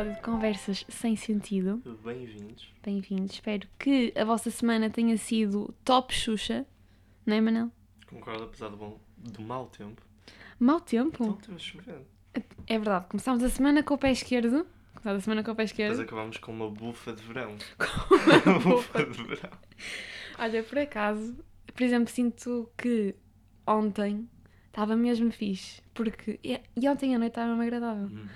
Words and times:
episódio 0.00 0.14
de 0.14 0.20
Conversas 0.22 0.86
Sem 0.88 1.14
Sentido. 1.14 1.82
Bem-vindos. 2.02 2.72
Bem-vindos. 2.82 3.34
Espero 3.34 3.68
que 3.78 4.12
a 4.16 4.24
vossa 4.24 4.50
semana 4.50 4.88
tenha 4.88 5.16
sido 5.18 5.74
top 5.84 6.14
Xuxa. 6.14 6.64
Não 7.26 7.36
é, 7.36 7.40
Manel? 7.40 7.70
Concordo, 8.06 8.44
apesar 8.44 8.68
do, 8.68 8.76
bom, 8.78 8.98
do 9.18 9.42
mau 9.42 9.66
tempo. 9.66 10.00
Mau 10.58 10.80
tempo? 10.80 11.38
Então 11.42 11.58
chovendo. 11.58 12.06
É 12.66 12.78
verdade. 12.78 13.06
Começámos 13.08 13.42
a 13.42 13.50
semana 13.50 13.82
com 13.82 13.94
o 13.94 13.98
pé 13.98 14.10
esquerdo. 14.12 14.66
Começámos 14.94 15.18
a 15.18 15.20
semana 15.20 15.44
com 15.44 15.50
o 15.50 15.54
pé 15.54 15.64
Depois 15.64 15.70
esquerdo. 15.70 16.00
acabamos 16.00 16.38
com 16.38 16.52
uma 16.52 16.70
bufa 16.70 17.12
de 17.12 17.22
verão. 17.22 17.56
Uma 18.46 18.58
bufa 18.76 19.04
de 19.04 19.22
verão. 19.22 19.58
Olha, 20.38 20.62
por 20.62 20.78
acaso, 20.78 21.36
por 21.74 21.82
exemplo, 21.82 22.10
sinto 22.10 22.70
que 22.78 23.14
ontem 23.66 24.26
estava 24.68 24.96
mesmo 24.96 25.30
fixe. 25.30 25.82
Porque. 25.92 26.40
E 26.42 26.58
e 26.74 26.88
ontem 26.88 27.14
à 27.14 27.18
noite 27.18 27.32
estava 27.32 27.48
mesmo 27.48 27.62
agradável. 27.62 28.04
Uhum. 28.04 28.28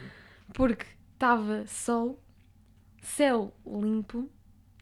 Porque 0.52 0.86
estava 1.14 1.66
sol, 1.66 2.20
céu 3.02 3.52
limpo, 3.66 4.28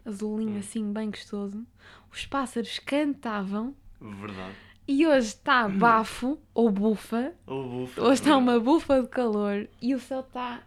azulinho 0.04 0.56
Hum. 0.56 0.58
assim, 0.58 0.92
bem 0.92 1.10
gostoso. 1.10 1.64
Os 2.10 2.27
pássaros 2.27 2.78
cantavam. 2.80 3.74
Verdade. 4.00 4.55
E 4.88 5.06
hoje 5.06 5.28
está 5.28 5.68
bafo, 5.68 6.38
ou 6.52 6.68
bufa. 6.70 7.32
Ou 7.46 7.68
bufa. 7.86 8.00
Hoje 8.02 8.20
está 8.20 8.36
uma 8.36 8.58
bufa 8.58 9.00
de 9.02 9.08
calor 9.08 9.68
e 9.80 9.95
o 9.95 10.00
céu 10.00 10.20
está 10.20 10.62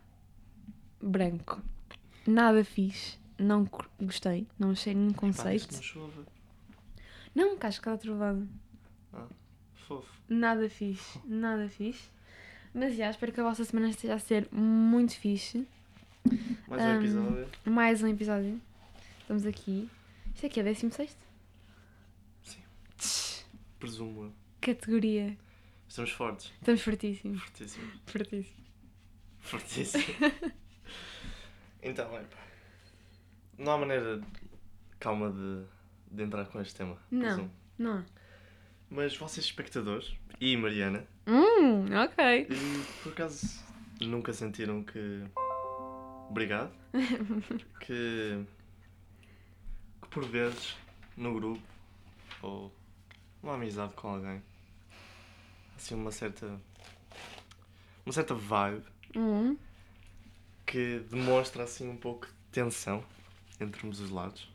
branco. 1.02 1.62
Nada 2.26 2.64
fixe. 2.64 3.18
Não 3.38 3.68
gostei. 4.02 4.48
Não 4.58 4.72
achei 4.72 4.94
nenhum 4.94 5.12
conceito. 5.14 5.68
que 5.68 5.76
não 5.76 5.82
chova. 5.82 6.26
Não, 7.36 7.58
casca 7.58 7.98
trovado. 7.98 8.48
Fofo. 9.74 10.10
Nada 10.30 10.70
fixe. 10.70 11.20
Nada 11.26 11.68
fixe. 11.68 12.10
Mas 12.78 12.94
já, 12.98 13.10
espero 13.10 13.32
que 13.32 13.40
a 13.40 13.44
vossa 13.44 13.64
semana 13.64 13.90
esteja 13.90 14.16
a 14.16 14.20
ser 14.20 14.50
muito 14.52 15.16
fixe. 15.16 15.66
Mais 16.68 16.82
um 16.82 16.86
Ahm, 16.86 16.98
episódio. 16.98 17.50
Mais 17.64 18.04
um 18.04 18.08
episódio. 18.10 18.62
Estamos 19.22 19.46
aqui. 19.46 19.90
Isto 20.34 20.46
aqui 20.46 20.60
é 20.60 20.64
16? 20.64 21.18
Sim. 22.44 22.60
Tch, 22.98 23.46
Presumo. 23.80 24.36
Categoria. 24.60 25.38
Estamos 25.88 26.12
fortes. 26.12 26.52
Estamos 26.60 26.82
fortíssimos. 26.82 27.42
Fortíssimos. 27.44 27.94
Fortíssimos. 28.06 28.70
Fortíssimos. 29.40 30.06
então, 31.82 32.14
é 32.18 32.24
pá. 32.24 32.38
Não 33.58 33.72
há 33.72 33.78
maneira 33.78 34.22
calma 35.00 35.32
de, 35.32 35.64
de 36.14 36.24
entrar 36.24 36.46
com 36.48 36.60
este 36.60 36.76
tema. 36.76 36.98
Não. 37.10 37.22
presumo. 37.22 37.52
Não. 37.78 38.06
Mas 38.90 39.16
vocês, 39.16 39.46
espectadores, 39.46 40.14
e 40.40 40.56
Mariana, 40.58 41.06
Hum, 41.28 41.86
ok. 42.04 42.48
E 42.50 43.02
por 43.04 43.12
acaso 43.14 43.60
nunca 44.02 44.32
sentiram 44.34 44.84
que. 44.84 45.24
Obrigado. 46.30 46.72
que. 47.80 48.46
que 50.02 50.08
por 50.10 50.26
vezes 50.26 50.76
no 51.18 51.34
grupo 51.34 51.62
ou 52.42 52.72
uma 53.42 53.56
amizade 53.56 53.94
com 53.94 54.10
alguém 54.10 54.42
assim 55.76 55.96
uma 55.96 56.12
certa. 56.12 56.46
uma 58.06 58.14
certa 58.14 58.34
vibe 58.36 58.84
Hum, 59.16 59.58
que 60.66 61.00
demonstra 61.10 61.64
assim 61.64 61.88
um 61.90 61.96
pouco 61.98 62.28
de 62.28 62.34
tensão 62.52 63.04
entre 63.60 63.86
ambos 63.86 64.00
os 64.02 64.10
lados 64.10 64.50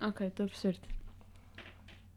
ok, 0.00 0.26
estou 0.26 0.46
a 0.46 0.48
perceber-te. 0.48 0.88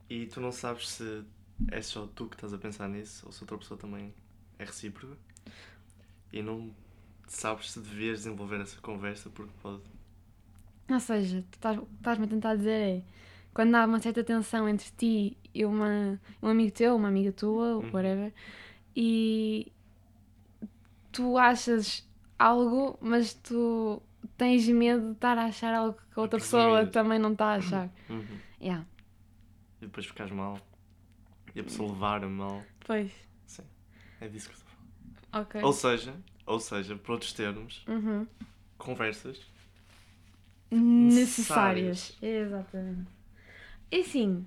e 0.09 0.25
tu 0.27 0.39
não 0.41 0.51
sabes 0.51 0.89
se 0.89 1.23
é 1.71 1.81
só 1.81 2.07
tu 2.07 2.27
que 2.27 2.35
estás 2.35 2.53
a 2.53 2.57
pensar 2.57 2.87
nisso 2.89 3.25
ou 3.25 3.31
se 3.31 3.43
outra 3.43 3.57
pessoa 3.57 3.79
também 3.79 4.13
é 4.59 4.65
recíproca 4.65 5.17
e 6.31 6.41
não 6.41 6.71
sabes 7.27 7.71
se 7.71 7.79
devias 7.79 8.19
desenvolver 8.19 8.61
essa 8.61 8.79
conversa 8.81 9.29
porque 9.29 9.51
pode 9.61 9.81
Ou 10.89 10.99
seja, 10.99 11.43
tu 11.51 11.55
estás- 11.55 11.77
o 11.77 11.85
que 11.85 11.93
estás-me 11.95 12.25
a 12.25 12.27
tentar 12.29 12.55
dizer 12.55 12.71
é 12.97 13.03
quando 13.53 13.75
há 13.75 13.85
uma 13.85 13.99
certa 13.99 14.23
tensão 14.23 14.67
entre 14.69 14.89
ti 14.97 15.37
e 15.53 15.65
uma, 15.65 16.19
um 16.43 16.47
amigo 16.49 16.71
teu, 16.71 16.95
uma 16.95 17.07
amiga 17.07 17.31
tua, 17.31 17.77
Uhum. 17.77 17.89
whatever, 17.91 18.33
e 18.95 19.71
tu 21.11 21.37
achas 21.37 22.07
algo, 22.37 22.97
mas 23.01 23.33
tu 23.33 24.01
tens 24.37 24.67
medo 24.67 25.07
de 25.07 25.11
estar 25.13 25.37
a 25.37 25.45
achar 25.45 25.73
algo 25.73 25.97
que 26.13 26.19
a 26.19 26.21
outra 26.21 26.39
pessoa 26.39 26.85
também 26.85 27.19
não 27.19 27.31
está 27.31 27.47
a 27.47 27.55
achar. 27.55 27.89
Uhum. 28.09 28.39
Yeah, 28.61 28.85
e 29.81 29.85
depois 29.85 30.05
ficares 30.05 30.31
mal 30.31 30.57
e 31.55 31.59
a 31.59 31.63
pessoa 31.63 31.89
levar 31.91 32.23
a 32.23 32.27
mal 32.29 32.63
pois, 32.85 33.11
é 34.21 34.27
disso 34.27 34.49
que 34.49 34.55
eu 34.55 34.57
estou 34.59 34.67
a 34.67 34.75
falar. 35.31 35.41
ok. 35.41 35.61
ou 35.63 35.73
seja 35.73 36.13
ou 36.45 36.59
seja 36.59 36.95
por 36.95 37.13
outros 37.13 37.33
termos 37.33 37.83
Uhum. 37.87 38.27
conversas 38.77 39.39
necessárias. 40.71 42.17
Exatamente. 42.21 43.09
E 43.91 44.01
assim, 44.01 44.45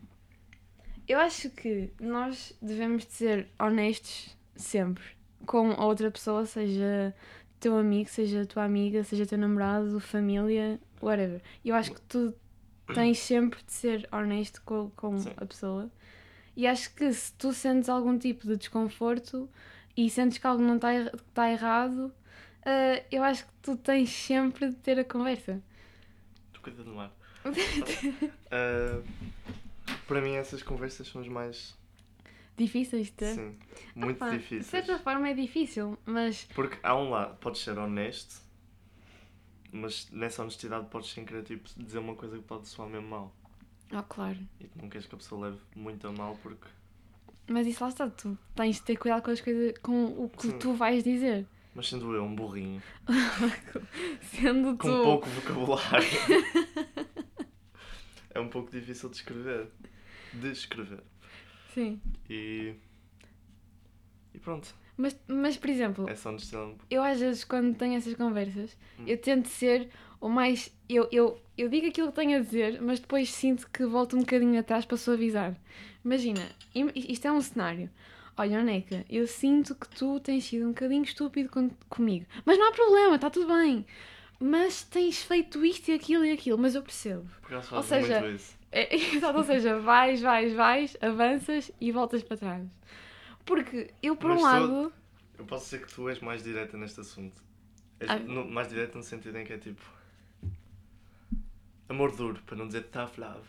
eu 1.07 1.19
acho 1.19 1.51
que 1.51 1.91
nós 2.01 2.57
devemos 2.61 3.07
de 3.07 3.13
ser 3.13 3.49
honestos 3.59 4.37
sempre 4.57 5.05
com 5.47 5.71
a 5.73 5.85
outra 5.87 6.11
pessoa, 6.11 6.45
seja 6.45 7.15
teu 7.61 7.77
amigo, 7.79 8.09
seja 8.11 8.45
tua 8.47 8.65
amiga, 8.65 9.03
seja 9.05 9.25
teu 9.27 9.39
namorado, 9.39 9.99
família, 10.01 10.79
whatever. 11.01 11.41
Eu 11.65 11.75
acho 11.75 11.93
que 11.95 12.01
tu 12.03 12.35
tens 12.95 13.19
sempre 13.19 13.63
de 13.65 13.73
ser 13.73 14.09
honesto 14.13 14.61
com, 14.65 14.91
com 14.91 15.19
Sim. 15.19 15.33
a 15.37 15.47
pessoa. 15.47 15.91
E 16.59 16.67
acho 16.67 16.95
que 16.95 17.13
se 17.13 17.33
tu 17.35 17.53
sentes 17.55 17.89
algum 17.89 18.19
tipo 18.19 18.47
de 18.47 18.57
desconforto 18.59 19.49
e 19.97 20.11
sentes 20.11 20.39
que 20.39 20.47
algo 20.47 20.63
não 20.63 20.77
está 20.77 20.93
er- 20.95 21.13
está 21.15 21.51
errado, 21.51 22.13
eh, 22.67 23.05
eu 23.13 23.23
acho 23.25 23.47
que 23.47 23.53
tu 23.63 23.77
tens 23.77 24.11
sempre 24.11 24.71
de 24.71 24.77
ter 24.77 24.99
a 24.99 25.05
conversa. 25.05 25.63
tu 26.53 26.61
cuida 26.61 26.83
do 26.85 26.95
mar 26.95 27.11
Ah, 28.51 29.01
para 30.07 30.21
mim 30.21 30.35
essas 30.35 30.63
conversas 30.63 31.09
são 31.09 31.21
as 31.21 31.29
mais 31.29 31.77
Difíceis 32.57 33.07
de 33.07 33.13
ter? 33.13 33.35
sim 33.35 33.57
muito 33.95 34.17
Opa, 34.17 34.31
De 34.31 34.39
difíceis 34.39 34.85
certa 34.85 34.99
forma 34.99 35.29
é 35.29 35.35
difícil, 35.35 35.97
mas 36.05 36.47
Porque 36.55 36.79
há 36.83 36.95
um 36.97 37.11
lado, 37.11 37.37
podes 37.39 37.61
ser 37.63 37.79
honesto, 37.79 38.41
mas 39.73 40.09
nessa 40.11 40.43
honestidade 40.43 40.87
podes 40.89 41.11
sem 41.11 41.25
querer 41.25 41.43
tipo, 41.45 41.69
dizer 41.77 41.99
uma 41.99 42.15
coisa 42.15 42.37
que 42.37 42.43
pode 42.45 42.67
soar 42.69 42.89
mesmo 42.89 43.09
mal. 43.09 43.33
Oh, 43.93 44.03
claro. 44.03 44.39
E 44.61 44.67
tu 44.67 44.79
não 44.81 44.89
queres 44.89 45.07
que 45.07 45.15
a 45.15 45.19
pessoa 45.19 45.47
leve 45.49 45.59
muito 45.77 46.07
a 46.07 46.13
mal 46.13 46.37
porque. 46.43 46.67
Mas 47.49 47.67
isso 47.67 47.83
lá 47.83 47.89
está, 47.89 48.09
tu 48.11 48.37
tens 48.55 48.77
de 48.77 48.83
ter 48.83 48.97
cuidado 48.97 49.23
com 49.23 49.31
as 49.31 49.41
coisas, 49.41 49.79
com 49.79 50.05
o 50.25 50.29
que 50.29 50.49
Sim. 50.49 50.59
tu 50.59 50.75
vais 50.75 51.03
dizer. 51.03 51.47
Mas 51.75 51.89
sendo 51.89 52.13
eu 52.15 52.25
um 52.25 52.35
burrinho, 52.35 52.83
Sendo 54.23 54.77
com 54.77 54.89
tu. 54.89 55.03
pouco 55.03 55.29
vocabulário, 55.29 56.09
é 58.31 58.41
um 58.41 58.49
pouco 58.49 58.71
difícil 58.71 59.09
de 59.09 59.17
escrever. 59.17 59.69
De 60.33 60.51
escrever. 60.51 61.03
Sim. 61.75 62.01
E. 62.29 62.75
E 64.35 64.39
pronto, 64.39 64.75
Mas, 64.97 65.19
mas, 65.27 65.57
por 65.57 65.71
exemplo, 65.71 66.09
essa 66.09 66.29
honestidade. 66.29 66.75
eu 66.91 67.03
às 67.03 67.19
vezes 67.19 67.45
quando 67.45 67.75
tenho 67.77 67.95
essas 67.97 68.15
conversas, 68.15 68.77
Hum. 68.99 69.05
eu 69.07 69.17
tento 69.19 69.49
ser 69.49 69.89
o 70.21 70.29
mais. 70.29 70.73
Eu, 70.89 71.09
eu, 71.13 71.41
eu 71.57 71.69
digo 71.69 71.87
aquilo 71.87 72.09
que 72.09 72.15
tenho 72.17 72.39
a 72.39 72.41
dizer, 72.41 72.81
mas 72.81 73.01
depois 73.01 73.31
sinto 73.31 73.69
que 73.71 73.85
volto 73.87 74.17
um 74.17 74.21
bocadinho 74.21 74.59
atrás 74.59 74.85
para 74.85 74.97
suavizar. 74.97 75.55
Imagina, 76.05 76.41
im- 76.75 76.91
isto 76.95 77.27
é 77.27 77.33
um 77.33 77.41
cenário. 77.41 77.91
Olha, 78.37 78.63
Neca, 78.63 79.05
eu 79.11 79.27
sinto 79.27 79.75
que 79.75 79.89
tu 79.89 80.21
tens 80.21 80.45
sido 80.45 80.65
um 80.67 80.69
bocadinho 80.69 81.03
estúpido 81.03 81.49
com- 81.49 81.71
comigo. 81.89 82.25
Mas 82.45 82.57
não 82.59 82.69
há 82.69 82.73
problema, 82.73 83.17
está 83.17 83.29
tudo 83.29 83.49
bem. 83.53 83.85
Mas 84.41 84.85
tens 84.85 85.21
feito 85.23 85.65
isto 85.65 85.89
e 85.89 85.95
aquilo 85.95 86.25
e 86.25 86.31
aquilo, 86.31 86.57
mas 86.57 86.75
eu 86.77 86.83
percebo. 86.83 87.29
Por 87.43 87.55
acaso 87.55 87.75
Ou 87.75 87.83
seja, 87.83 88.21
muito 88.21 88.37
isso. 88.37 88.57
É, 88.71 88.95
exato, 88.95 89.39
ou 89.39 89.45
seja, 89.45 89.81
vais, 89.81 90.21
vais, 90.21 90.53
vais, 90.53 90.97
avanças 91.01 91.73
e 91.81 91.91
voltas 91.91 92.23
para 92.23 92.37
trás. 92.37 92.67
Porque 93.45 93.91
eu, 94.03 94.15
por 94.15 94.31
Mas 94.31 94.41
um 94.41 94.43
lado. 94.45 94.93
Eu 95.37 95.45
posso 95.45 95.65
dizer 95.65 95.85
que 95.87 95.93
tu 95.93 96.09
és 96.09 96.21
mais 96.21 96.43
direta 96.43 96.77
neste 96.77 97.01
assunto. 97.01 97.43
És 97.99 98.09
Ah. 98.11 98.19
no- 98.21 98.49
mais 98.49 98.69
direta 98.69 98.97
no 98.97 99.03
sentido 99.03 99.37
em 99.39 99.45
que 99.45 99.53
é 99.53 99.59
tipo. 99.59 99.83
Amor 101.89 102.15
duro, 102.15 102.41
para 102.45 102.57
não 102.57 102.67
dizer 102.67 102.85
tough 102.85 103.17
love. 103.19 103.49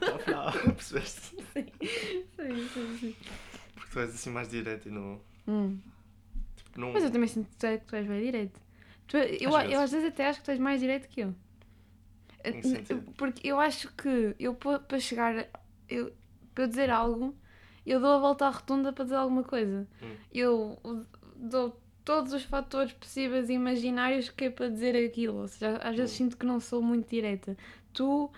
tough 0.00 0.26
love, 0.28 0.58
percebeste? 0.74 1.36
Sim, 1.52 2.68
sim, 2.74 2.98
sim. 2.98 3.16
Porque 3.74 3.90
tu 3.92 4.00
és 4.00 4.10
assim 4.14 4.30
mais 4.30 4.48
direta 4.48 4.88
e 4.88 4.92
não. 4.92 5.20
Hum. 5.46 5.78
Tipo, 6.56 6.80
não 6.80 6.92
Mas 6.92 7.04
eu 7.04 7.10
também 7.10 7.28
sinto 7.28 7.48
que 7.50 7.56
tu 7.56 7.66
és- 7.66 7.82
tu 7.86 7.96
és 7.96 8.06
bem 8.06 8.22
direito. 8.22 8.60
Tu- 9.06 9.16
eu, 9.16 9.54
Às 9.54 9.62
vezes. 9.62 9.74
eu 9.74 9.80
às 9.80 9.90
vezes 9.92 10.08
até 10.08 10.26
acho 10.28 10.38
que 10.40 10.44
tu 10.44 10.50
és 10.50 10.58
mais 10.58 10.80
direito 10.80 11.08
que 11.08 11.20
eu. 11.20 11.34
Sentido? 12.62 13.12
Porque 13.16 13.46
eu 13.46 13.58
acho 13.60 13.92
que 13.94 14.34
eu 14.38 14.54
pa- 14.54 14.78
para 14.78 14.98
chegar. 14.98 15.48
Eu, 15.88 16.12
para 16.54 16.64
eu 16.64 16.68
dizer 16.68 16.90
algo, 16.90 17.36
eu 17.86 18.00
dou 18.00 18.12
a 18.12 18.18
volta 18.18 18.46
à 18.46 18.50
rotunda 18.50 18.92
para 18.92 19.04
dizer 19.04 19.16
alguma 19.16 19.42
coisa. 19.44 19.86
Hum. 20.02 20.14
Eu 20.32 20.78
dou 21.36 21.80
todos 22.08 22.32
os 22.32 22.42
fatores 22.42 22.90
possíveis 22.94 23.50
e 23.50 23.52
imaginários 23.52 24.30
que 24.30 24.44
é 24.46 24.50
para 24.50 24.70
dizer 24.70 24.96
aquilo. 24.96 25.42
Ou 25.42 25.48
seja, 25.48 25.76
às 25.76 25.94
vezes 25.94 26.14
Hum. 26.14 26.18
sinto 26.24 26.36
que 26.38 26.46
não 26.46 26.58
sou 26.58 26.80
muito 26.80 27.06
direta. 27.10 27.54
Tu, 27.92 28.30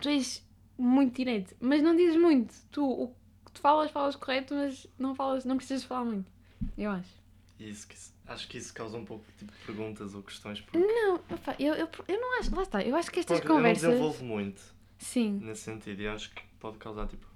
tu 0.00 0.08
és 0.08 0.42
muito 0.78 1.16
direito, 1.16 1.54
mas 1.60 1.82
não 1.82 1.94
dizes 1.94 2.16
muito. 2.16 2.54
Tu, 2.70 2.82
o 2.82 3.08
que 3.44 3.52
tu 3.52 3.60
falas, 3.60 3.90
falas 3.90 4.16
correto, 4.16 4.54
mas 4.54 4.86
não 4.98 5.14
falas, 5.14 5.44
não 5.44 5.58
precisas 5.58 5.84
falar 5.84 6.06
muito. 6.06 6.30
Eu 6.78 6.90
acho. 6.92 7.10
Isso 7.58 7.86
Acho 8.26 8.48
que 8.48 8.56
isso 8.56 8.72
causa 8.72 8.96
um 8.96 9.04
pouco 9.04 9.24
tipo, 9.36 9.52
de 9.52 9.58
perguntas 9.66 10.14
ou 10.14 10.22
questões. 10.22 10.60
Porque, 10.62 10.78
Não, 10.78 11.16
opa, 11.16 11.54
eu, 11.58 11.74
eu, 11.74 11.88
eu 12.08 12.20
não 12.20 12.38
acho. 12.38 12.54
Lá 12.54 12.62
está, 12.62 12.82
eu 12.82 12.96
acho 12.96 13.10
que 13.10 13.20
estas 13.20 13.38
porque 13.38 13.50
eu 13.50 13.56
não 13.56 13.60
conversas. 13.62 13.88
desenvolvo 13.90 14.24
muito 14.24 14.62
Sim. 14.98 15.40
nesse 15.42 15.62
sentido 15.62 16.00
e 16.00 16.08
acho 16.08 16.30
que 16.34 16.42
pode 16.58 16.78
causar 16.78 17.06
tipo. 17.06 17.26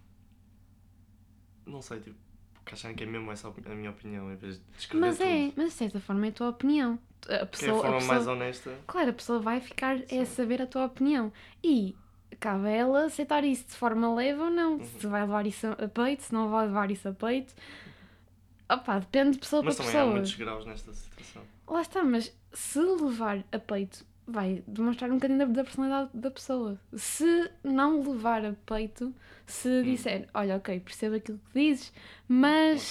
Não 1.66 1.82
sei, 1.82 2.00
tipo, 2.00 2.16
porque 2.64 2.74
acharem 2.74 2.96
que 2.96 3.04
é 3.04 3.06
mesmo 3.06 3.30
essa 3.30 3.46
a 3.48 3.74
minha 3.74 3.90
opinião 3.90 4.32
em 4.32 4.36
vez 4.36 4.56
de 4.58 4.64
descrever 4.76 5.06
Mas 5.06 5.20
é, 5.20 5.44
tudo. 5.48 5.54
mas 5.56 5.66
de 5.66 5.72
certa 5.74 6.00
forma 6.00 6.26
é 6.26 6.28
a 6.30 6.32
tua 6.32 6.48
opinião. 6.48 6.98
A 7.22 7.26
Que 7.26 7.32
é 7.34 7.42
a 7.42 7.46
pessoa, 7.46 7.78
a 7.78 7.82
forma 7.82 7.96
pessoa- 7.98 8.14
mais 8.14 8.26
honesta. 8.26 8.78
Claro, 8.86 9.10
a 9.10 9.12
pessoa 9.12 9.38
vai 9.38 9.60
ficar 9.60 9.98
Sim. 10.06 10.20
a 10.20 10.26
saber 10.26 10.62
a 10.62 10.66
tua 10.66 10.84
opinião. 10.86 11.32
E 11.62 11.94
cabe 12.40 12.66
a 12.66 12.70
ela 12.70 13.04
aceitar 13.06 13.44
isso 13.44 13.66
de 13.68 13.74
forma 13.74 14.14
leve 14.14 14.40
ou 14.40 14.50
não. 14.50 14.74
Uhum. 14.76 14.84
Se 14.84 15.06
vai 15.06 15.20
levar 15.22 15.46
isso 15.46 15.66
a 15.66 15.88
peito, 15.88 16.22
se 16.22 16.32
não 16.32 16.48
vai 16.50 16.66
levar 16.66 16.90
isso 16.90 17.08
a 17.08 17.12
peito. 17.12 17.54
Opa, 18.68 18.98
depende 18.98 19.32
de 19.32 19.38
pessoa 19.38 19.62
Mas 19.62 19.76
para 19.76 19.84
também 19.84 20.00
há 20.00 20.02
pessoa. 20.04 20.14
muitos 20.14 20.34
graus 20.36 20.66
nesta 20.66 20.92
situação. 20.92 21.42
Lá 21.68 21.80
está, 21.82 22.02
mas 22.02 22.34
se 22.52 22.78
levar 22.78 23.44
a 23.52 23.58
peito, 23.58 24.04
vai 24.26 24.62
demonstrar 24.66 25.10
um 25.10 25.14
bocadinho 25.14 25.38
da, 25.40 25.44
da 25.46 25.64
personalidade 25.64 26.10
da 26.14 26.30
pessoa. 26.30 26.78
Se 26.96 27.50
não 27.62 28.00
levar 28.00 28.44
a 28.44 28.54
peito, 28.66 29.14
se 29.46 29.68
Hum. 29.68 29.82
disser, 29.82 30.28
olha, 30.32 30.56
ok, 30.56 30.80
percebo 30.80 31.16
aquilo 31.16 31.38
que 31.52 31.60
dizes, 31.60 31.92
mas. 32.28 32.88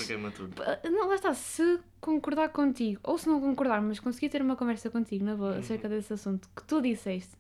Não, 0.92 1.08
lá 1.08 1.16
está, 1.16 1.34
se 1.34 1.80
concordar 2.00 2.50
contigo, 2.50 3.00
ou 3.04 3.18
se 3.18 3.28
não 3.28 3.40
concordar, 3.42 3.82
mas 3.82 4.00
conseguir 4.00 4.30
ter 4.30 4.42
uma 4.42 4.56
conversa 4.56 4.90
contigo 4.90 5.26
na 5.26 5.36
boa 5.36 5.54
Uhum. 5.54 5.60
acerca 5.60 5.90
desse 5.90 6.14
assunto 6.14 6.48
que 6.56 6.64
tu 6.66 6.82
disseste, 6.82 7.36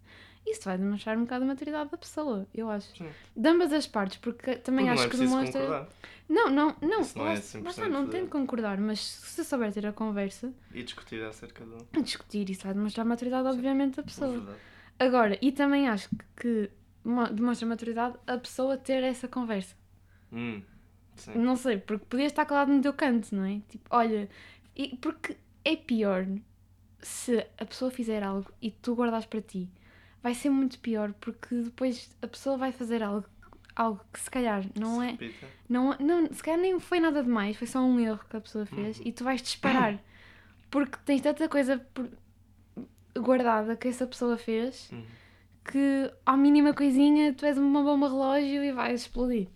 isso 0.45 0.63
vai 0.65 0.77
demonstrar 0.77 1.17
um 1.17 1.21
bocado 1.21 1.43
a 1.45 1.47
maturidade 1.47 1.89
da 1.89 1.97
pessoa, 1.97 2.45
eu 2.53 2.69
acho. 2.69 2.95
Sim. 2.97 3.09
De 3.35 3.49
ambas 3.49 3.71
as 3.73 3.87
partes, 3.87 4.17
porque 4.17 4.55
também 4.57 4.85
Porque 4.87 4.99
acho 4.99 5.01
não 5.01 5.07
é 5.07 5.09
que 5.11 5.17
demonstra. 5.17 5.61
concordar. 5.61 5.89
Não, 6.29 6.49
não, 6.49 6.75
não, 6.81 7.01
Isso 7.01 7.17
não 7.17 7.25
lá, 7.25 7.31
é 7.31 7.35
lá 7.35 7.41
100% 7.41 7.69
está, 7.69 7.87
não 7.89 8.07
tem 8.07 8.23
de- 8.23 8.29
concordar, 8.29 8.77
mas 8.79 8.99
se 8.99 9.43
souber 9.43 9.71
ter 9.73 9.85
a 9.85 9.93
conversa, 9.93 10.53
E 10.73 10.81
discutir 10.83 11.21
acerca 11.23 11.63
de. 11.65 12.01
discutir, 12.01 12.49
isso 12.49 12.63
vai 12.63 12.73
demonstrar 12.73 13.05
a 13.05 13.09
maturidade, 13.09 13.47
obviamente, 13.47 13.95
da 13.97 14.03
pessoa. 14.03 14.31
Verdade. 14.31 14.57
Agora, 14.99 15.37
e 15.41 15.51
também 15.51 15.87
acho 15.89 16.09
que 16.35 16.69
mo- 17.03 17.27
demonstra 17.29 17.67
maturidade 17.67 18.15
a 18.25 18.37
pessoa 18.37 18.77
ter 18.77 19.03
essa 19.03 19.27
conversa. 19.27 19.75
Hum, 20.31 20.61
sim. 21.15 21.35
Não 21.37 21.55
sei, 21.55 21.77
porque 21.77 22.05
podias 22.05 22.31
estar 22.31 22.45
calado 22.45 22.71
no 22.71 22.81
teu 22.81 22.93
canto, 22.93 23.33
não 23.35 23.43
é? 23.45 23.61
Tipo, 23.69 23.85
olha, 23.89 24.29
e 24.75 24.95
porque 24.97 25.35
é 25.65 25.75
pior 25.75 26.25
se 27.01 27.45
a 27.57 27.65
pessoa 27.65 27.91
fizer 27.91 28.23
algo 28.23 28.49
e 28.61 28.71
tu 28.71 28.95
guardas 28.95 29.25
para 29.25 29.41
ti. 29.41 29.69
Vai 30.23 30.33
ser 30.33 30.49
muito 30.49 30.79
pior 30.79 31.13
porque 31.19 31.53
depois 31.53 32.09
a 32.21 32.27
pessoa 32.27 32.57
vai 32.57 32.71
fazer 32.71 33.03
algo, 33.03 33.25
algo 33.75 33.99
que 34.11 34.19
se 34.19 34.31
calhar 34.31 34.63
não 34.79 35.01
Se 35.01 35.05
é. 35.07 35.11
repita. 35.11 35.47
Não, 35.69 35.95
não, 35.99 36.33
se 36.33 36.41
calhar 36.41 36.59
nem 36.59 36.79
foi 36.79 36.99
nada 37.01 37.21
demais, 37.21 37.57
foi 37.57 37.67
só 37.67 37.79
um 37.81 37.99
erro 37.99 38.21
que 38.29 38.37
a 38.37 38.41
pessoa 38.41 38.65
fez 38.65 38.99
Uhum. 38.99 39.03
e 39.05 39.11
tu 39.11 39.23
vais 39.25 39.41
disparar. 39.41 39.99
Porque 40.71 40.97
tens 41.05 41.21
tanta 41.21 41.47
coisa 41.49 41.77
por- 41.93 42.09
guardada 43.15 43.75
que 43.75 43.87
essa 43.87 44.07
pessoa 44.07 44.37
fez 44.37 44.89
Hum. 44.91 45.03
que 45.69 46.11
à 46.25 46.35
mínima 46.35 46.73
coisinha 46.73 47.33
tu 47.33 47.45
és 47.45 47.57
uma 47.57 47.83
bomba 47.83 48.07
relógio 48.07 48.63
e 48.63 48.71
vais 48.71 49.01
explodir. 49.01 49.47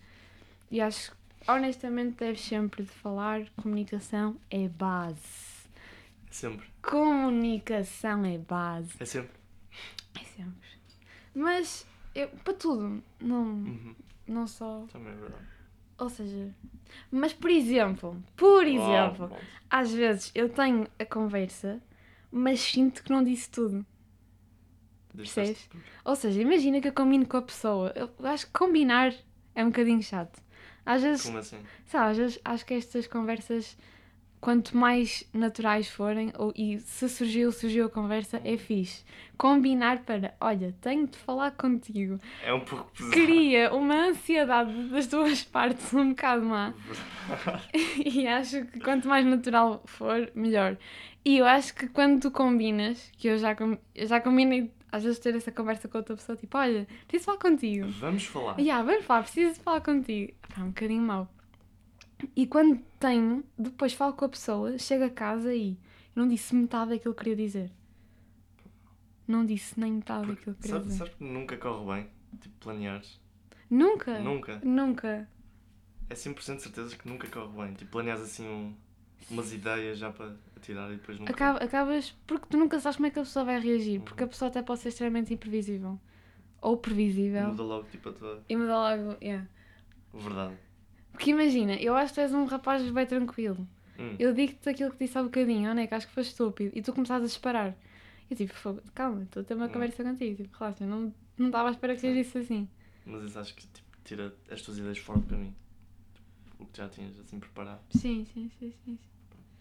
E 0.70 0.80
acho 0.80 1.10
que 1.10 1.50
honestamente 1.50 2.16
deves 2.18 2.40
sempre 2.42 2.82
de 2.84 2.90
falar, 2.90 3.46
comunicação 3.62 4.36
é 4.50 4.68
base. 4.68 5.16
É 6.30 6.32
sempre. 6.32 6.66
Comunicação 6.82 8.24
é 8.24 8.38
base. 8.38 8.92
É 9.00 9.04
sempre. 9.04 9.37
Sempre. 10.38 10.68
Mas 11.34 11.84
eu, 12.14 12.28
para 12.28 12.54
tudo, 12.54 13.02
não, 13.20 13.44
Uhum. 13.44 13.94
não 14.26 14.46
só. 14.46 14.86
Também 14.92 15.12
é 15.12 15.16
verdade. 15.16 15.44
Ou 15.98 16.08
seja, 16.08 16.54
mas 17.10 17.32
por 17.32 17.50
exemplo, 17.50 18.22
por 18.36 18.64
exemplo, 18.64 19.26
Uau, 19.26 19.40
às 19.68 19.92
vezes 19.92 20.30
eu 20.32 20.48
tenho 20.48 20.86
a 20.96 21.04
conversa, 21.04 21.82
mas 22.30 22.60
sinto 22.60 23.02
que 23.02 23.10
não 23.10 23.24
disse 23.24 23.50
tudo. 23.50 23.84
Percebes? 25.16 25.68
Ou 26.04 26.14
seja, 26.14 26.40
imagina 26.40 26.80
que 26.80 26.86
eu 26.86 26.92
combino 26.92 27.26
com 27.26 27.36
a 27.38 27.42
pessoa. 27.42 27.92
Eu 27.96 28.08
acho 28.28 28.46
que 28.46 28.52
combinar 28.52 29.12
é 29.56 29.64
um 29.64 29.68
bocadinho 29.70 30.00
chato. 30.02 30.40
Às 30.86 31.02
vezes, 31.02 31.26
Como 31.26 31.38
assim? 31.38 31.58
sabe, 31.86 32.10
às 32.12 32.16
vezes 32.16 32.40
acho 32.44 32.64
que 32.64 32.74
estas 32.74 33.08
conversas, 33.08 33.76
quanto 34.40 34.76
mais 34.76 35.24
naturais 35.32 35.88
forem, 35.88 36.32
ou, 36.38 36.52
e 36.56 36.78
se 36.80 37.08
surgiu, 37.08 37.50
surgiu 37.52 37.86
a 37.86 37.88
conversa, 37.90 38.40
é 38.44 38.56
fixe. 38.56 39.04
Combinar 39.36 39.98
para, 40.00 40.34
olha, 40.40 40.74
tenho 40.80 41.06
de 41.06 41.16
falar 41.18 41.50
contigo. 41.52 42.20
É 42.42 42.52
um 42.52 42.60
pouco 42.60 42.90
pesado. 42.92 43.12
Cria 43.12 43.72
uma 43.74 44.08
ansiedade 44.08 44.72
das 44.88 45.06
duas 45.06 45.42
partes 45.44 45.92
um 45.94 46.10
bocado 46.10 46.44
má. 46.44 46.72
E 48.04 48.26
acho 48.26 48.64
que 48.66 48.80
quanto 48.80 49.06
mais 49.08 49.24
natural 49.26 49.82
for, 49.86 50.30
melhor. 50.34 50.76
E 51.24 51.36
eu 51.38 51.44
acho 51.44 51.74
que 51.74 51.86
quando 51.88 52.20
tu 52.22 52.30
combinas, 52.30 53.10
que 53.18 53.28
eu 53.28 53.36
já, 53.38 53.54
com- 53.54 53.76
eu 53.94 54.06
já 54.06 54.20
combinei 54.20 54.70
às 54.90 55.04
vezes 55.04 55.18
ter 55.18 55.36
essa 55.36 55.52
conversa 55.52 55.86
com 55.88 55.98
outra 55.98 56.16
pessoa, 56.16 56.36
tipo, 56.36 56.56
olha, 56.56 56.86
preciso 57.06 57.26
falar 57.26 57.38
contigo. 57.38 57.86
Vamos 58.00 58.24
falar. 58.24 58.58
Ya, 58.58 58.82
vamos 58.82 59.04
falar, 59.04 59.22
preciso 59.24 59.60
falar 59.60 59.82
contigo. 59.82 60.32
Pá, 60.54 60.62
um 60.62 60.68
bocadinho 60.68 61.02
mau. 61.02 61.28
E 62.34 62.46
quando 62.46 62.80
tenho, 62.98 63.44
depois 63.56 63.92
falo 63.92 64.12
com 64.14 64.24
a 64.24 64.28
pessoa, 64.28 64.76
chego 64.78 65.04
a 65.04 65.10
casa 65.10 65.54
e 65.54 65.76
não 66.14 66.26
disse 66.26 66.54
metade 66.54 66.90
daquilo 66.90 67.14
que 67.14 67.18
queria 67.24 67.36
dizer. 67.36 67.70
Não 69.26 69.44
disse 69.44 69.78
nem 69.78 69.92
metade 69.92 70.26
Porque, 70.26 70.36
daquilo 70.40 70.56
que 70.56 70.62
queria 70.62 70.76
sabe, 70.76 70.86
dizer. 70.86 70.98
sabes 70.98 71.14
que 71.14 71.24
nunca 71.24 71.56
corre 71.56 71.94
bem? 71.94 72.10
Tipo, 72.40 72.54
planeares. 72.60 73.20
Nunca. 73.70 74.18
Nunca. 74.18 74.60
Nunca. 74.64 75.28
É 76.08 76.14
100% 76.14 76.56
de 76.56 76.62
certeza 76.62 76.96
que 76.96 77.06
nunca 77.08 77.28
corre 77.28 77.56
bem. 77.66 77.74
Tipo, 77.74 77.90
planeares 77.90 78.22
assim 78.22 78.48
um- 78.48 78.74
umas 79.30 79.52
ideias 79.52 79.98
já 79.98 80.10
para 80.10 80.34
tirar 80.62 80.90
e 80.90 80.96
depois 80.96 81.18
nunca. 81.18 81.32
Acaba- 81.32 81.58
acabas 81.58 82.16
porque 82.26 82.46
tu 82.48 82.56
nunca 82.56 82.80
sabes 82.80 82.96
como 82.96 83.06
é 83.06 83.10
que 83.10 83.18
a 83.18 83.22
pessoa 83.22 83.44
vai 83.44 83.60
reagir, 83.60 84.00
porque 84.00 84.22
a 84.22 84.26
Uhum. 84.26 84.30
pessoa 84.30 84.48
até 84.48 84.62
pode 84.62 84.80
ser 84.80 84.88
extremamente 84.88 85.32
imprevisível. 85.34 86.00
Ou 86.62 86.76
previsível. 86.78 87.48
Muda 87.48 87.62
logo 87.62 87.86
tipo 87.88 88.08
a 88.08 88.12
tua 88.12 88.42
E 88.48 88.56
muda 88.56 88.76
logo, 88.76 89.16
yeah. 89.22 89.46
verdade. 90.14 90.56
Porque 91.18 91.30
imagina, 91.32 91.74
eu 91.74 91.96
acho 91.96 92.12
que 92.14 92.20
tu 92.20 92.22
és 92.22 92.32
um 92.32 92.44
rapaz 92.44 92.88
bem 92.92 93.04
tranquilo. 93.04 93.66
Hum. 93.98 94.14
Eu 94.20 94.32
digo-te 94.32 94.68
aquilo 94.68 94.92
que 94.92 95.04
disse 95.04 95.18
há 95.18 95.22
bocadinho, 95.24 95.74
né, 95.74 95.88
que 95.88 95.92
acho 95.94 96.06
que 96.06 96.14
foi 96.14 96.22
estúpido, 96.22 96.70
e 96.78 96.80
tu 96.80 96.92
começaste 96.92 97.24
a 97.24 97.26
disparar. 97.26 97.76
Eu 98.30 98.36
tipo, 98.36 98.54
"Fogo, 98.54 98.80
calma, 98.94 99.24
estou 99.24 99.40
a 99.40 99.44
ter 99.44 99.54
uma 99.54 99.66
Hum. 99.66 99.70
conversa 99.70 100.04
contigo, 100.04 100.36
tipo, 100.44 100.56
relaxa, 100.56 100.86
não 100.86 101.12
não 101.36 101.46
estava 101.48 101.68
à 101.68 101.72
espera 101.72 101.94
que 101.96 102.00
seja 102.00 102.20
isso 102.20 102.38
assim. 102.38 102.68
Mas 103.04 103.24
isso 103.24 103.36
acho 103.38 103.52
que 103.56 103.66
tipo, 103.66 103.88
tira 104.04 104.32
as 104.48 104.62
tuas 104.62 104.78
ideias 104.78 104.98
fora 104.98 105.18
do 105.18 105.26
caminho. 105.26 105.54
Tipo, 106.14 106.62
o 106.62 106.66
que 106.66 106.78
já 106.78 106.88
tinhas 106.88 107.18
assim 107.18 107.40
preparado. 107.40 107.80
Sim, 107.90 108.24
sim, 108.32 108.48
sim, 108.60 108.72
sim. 108.84 108.98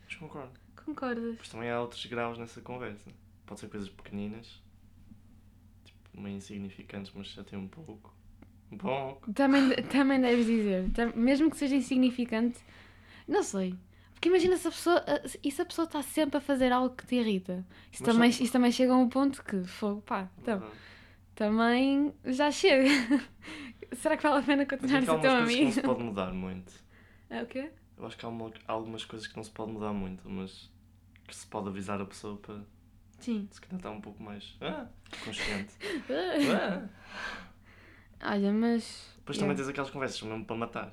Mas 0.05 0.15
concordo. 0.15 0.53
Concordas? 0.85 1.31
Depois 1.31 1.49
também 1.49 1.69
há 1.71 1.81
outros 1.81 2.05
graus 2.05 2.37
nessa 2.37 2.61
conversa. 2.61 3.09
Pode 3.47 3.59
ser 3.61 3.69
coisas 3.69 3.89
pequeninas, 3.89 4.61
tipo, 5.85 6.21
meio 6.21 6.37
insignificantes, 6.37 7.11
mas 7.15 7.27
já 7.29 7.43
tem 7.43 7.57
um 7.57 7.67
pouco. 7.67 8.13
Pouco. 8.77 9.31
Também, 9.33 9.69
também 9.83 10.19
deves 10.19 10.45
dizer, 10.45 10.85
mesmo 11.15 11.49
que 11.49 11.57
seja 11.57 11.75
insignificante, 11.75 12.59
não 13.27 13.41
sei. 13.43 13.75
Porque 14.13 14.29
imagina 14.29 14.57
se 14.57 14.67
a 14.67 14.71
pessoa, 14.71 14.97
a- 15.07 15.21
e 15.43 15.51
se 15.51 15.61
a 15.61 15.65
pessoa 15.65 15.85
está 15.85 16.01
sempre 16.01 16.37
a 16.37 16.41
fazer 16.41 16.71
algo 16.71 16.95
que 16.95 17.05
te 17.05 17.15
irrita. 17.15 17.65
Isso, 17.91 18.03
Mas 18.03 18.13
também, 18.15 18.31
só- 18.31 18.43
isso 18.43 18.51
também 18.53 18.71
chega 18.71 18.93
a 18.93 18.97
um 18.97 19.07
ponto 19.07 19.43
que, 19.43 19.63
fogo, 19.63 20.01
pá, 20.01 20.27
então, 20.39 20.59
Verdade. 20.59 20.79
também 21.35 22.13
já 22.25 22.49
chega. 22.51 22.87
Será 23.93 24.17
que 24.17 24.23
vale 24.23 24.39
a 24.39 24.41
pena 24.43 24.65
Mas 24.69 24.79
continuar 24.81 24.97
é 24.97 24.99
a 24.99 25.03
há 25.03 25.05
ser 25.15 25.21
teu 25.21 25.31
coisas 25.31 25.47
que 25.47 25.53
não 25.55 25.61
amigo? 25.61 25.71
se 25.71 25.81
pode 25.81 26.03
mudar 26.03 26.33
muito. 26.33 26.73
É 27.29 27.43
o 27.43 27.45
quê? 27.45 27.69
Eu 27.97 28.05
acho 28.05 28.17
que 28.17 28.25
há 28.25 28.29
uma- 28.29 28.51
algumas 28.67 29.03
coisas 29.05 29.27
que 29.27 29.35
não 29.35 29.43
se 29.43 29.51
pode 29.51 29.71
mudar 29.71 29.91
muito, 29.93 30.29
mas 30.29 30.71
que 31.27 31.35
se 31.35 31.45
pode 31.47 31.67
avisar 31.67 31.99
a 32.01 32.05
pessoa 32.05 32.37
para 32.37 32.61
Sim. 33.19 33.47
se 33.51 33.59
calhar 33.59 33.75
estar 33.77 33.91
um 33.91 33.99
pouco 34.01 34.21
mais 34.23 34.55
ah, 34.61 34.87
consciente. 35.25 35.73
Ah. 36.09 36.87
Olha, 38.23 38.51
mas. 38.51 39.15
Depois 39.17 39.37
também 39.37 39.55
tens 39.55 39.67
aquelas 39.67 39.89
conversas 39.89 40.21
mesmo 40.21 40.45
para 40.45 40.55
matar. 40.55 40.91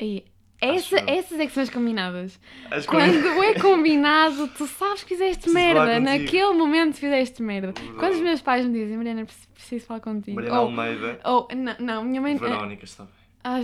Aí, 0.00 0.24
essa, 0.60 0.96
eu. 0.96 1.08
essas 1.08 1.38
é 1.38 1.46
que 1.46 1.52
são 1.52 1.62
as 1.62 1.70
combinadas. 1.70 2.40
As 2.70 2.86
Quando 2.86 3.42
é 3.42 3.54
combinado, 3.54 4.48
tu 4.48 4.66
sabes 4.66 5.02
que 5.02 5.10
fizeste 5.10 5.42
Preciso 5.42 5.54
merda. 5.54 6.00
Naquele 6.00 6.52
momento 6.52 6.96
fizeste 6.96 7.42
merda. 7.42 7.72
Verdade. 7.72 7.98
Quando 7.98 8.14
os 8.14 8.20
meus 8.20 8.40
pais 8.40 8.66
me 8.66 8.72
dizem, 8.72 8.96
Mariana, 8.96 9.24
preciso, 9.24 9.48
preciso 9.48 9.86
falar 9.86 10.00
contigo. 10.00 10.36
Mariana 10.36 10.60
Ou, 10.60 10.66
Almeida, 10.66 11.20
ou 11.24 11.48
não, 11.54 11.76
não, 11.78 12.04
minha 12.04 12.20
mãe. 12.20 12.36
Verónica, 12.36 12.84
está 12.84 13.04
bem. 13.04 13.12
Ai, 13.46 13.62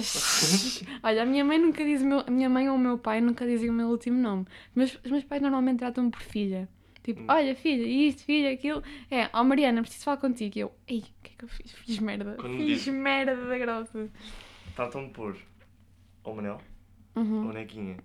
olha, 1.03 1.23
a 1.23 1.27
minha 1.27 1.43
mãe 1.43 1.59
nunca 1.59 1.83
diz 1.83 2.03
meu, 2.03 2.21
a 2.21 2.31
minha 2.31 2.51
mãe 2.51 2.69
ou 2.69 2.77
o 2.77 2.79
meu 2.79 2.99
pai 2.99 3.23
nunca 3.23 3.47
dizem 3.47 3.71
o 3.71 3.73
meu 3.73 3.89
último 3.89 4.21
nome. 4.21 4.45
Mas 4.75 4.99
os 5.03 5.11
meus 5.11 5.25
pais 5.25 5.41
normalmente 5.41 5.79
tratam-me 5.79 6.11
por 6.11 6.21
filha. 6.21 6.69
Tipo, 7.03 7.23
Hum. 7.23 7.27
olha, 7.29 7.55
filha, 7.57 7.83
isto, 8.09 8.25
filha, 8.25 8.53
aquilo. 8.53 8.83
É, 9.11 9.29
ó 9.33 9.43
Mariana, 9.43 9.81
preciso 9.83 10.05
falar 10.05 10.19
contigo. 10.19 10.59
E 10.59 10.61
eu, 10.61 10.73
ei, 10.87 10.99
o 10.99 11.03
que 11.23 11.33
é 11.33 11.37
que 11.39 11.45
eu 11.45 11.49
fiz? 11.49 11.73
Fiz 11.73 11.99
merda. 11.99 12.37
Quando 12.39 12.57
fiz 12.59 12.85
diz- 12.85 12.95
merda 12.95 13.35
da 13.37 13.59
grossa. 13.59 14.09
Tratam-me 14.77 15.11
por 15.11 15.37
ou 16.23 16.35
Manel 16.35 16.61
Uhum. 17.17 17.47
ou 17.47 17.53
Nequinha. 17.53 17.97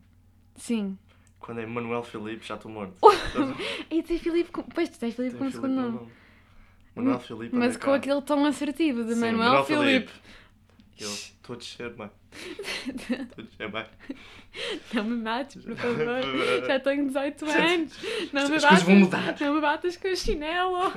Sim. 0.56 0.98
Quando 1.40 1.60
é 1.60 1.66
Manuel 1.66 2.02
Filipe, 2.04 2.46
já 2.48 2.56
estou 2.56 2.72
morto. 2.72 2.96
E 3.92 4.02
tens 4.02 4.22
Filipe, 4.22 4.50
com... 4.52 4.64
pois 4.64 4.90
tu 4.90 4.98
tens 5.00 5.14
Filipe 5.14 5.32
Tem 5.36 5.40
como 5.40 5.52
Filipe 5.52 5.68
segundo 5.68 5.76
no 5.76 5.92
nome. 5.92 5.98
nome. 6.06 6.12
Manuel 6.96 7.20
Filipe. 7.20 7.56
Mas 7.56 7.76
com 7.78 7.86
cá. 7.88 7.96
aquele 7.96 8.22
tom 8.22 8.46
assertivo 8.46 9.04
de 9.04 9.14
Sim, 9.14 9.20
Manuel 9.20 9.64
Filipe. 9.66 10.12
Eu 10.98 11.10
estou 11.10 11.56
a 11.56 11.60
descer, 11.60 11.94
mãe. 11.98 12.10
É. 13.60 13.90
Não 14.94 15.04
me 15.04 15.16
mates, 15.18 15.64
por 15.64 15.76
favor. 15.78 16.66
Já 16.68 16.80
tenho 16.80 17.06
18 17.08 17.46
Já- 17.46 17.66
anos. 17.74 17.98
Não 18.34 18.50
me 18.50 18.60
batas, 18.60 18.84
vão 18.84 18.96
mudar. 18.96 19.36
não 19.42 19.54
me 19.56 19.62
batas 19.62 19.98
com 19.98 20.08
o 20.08 20.16
chinelo. 20.16 20.94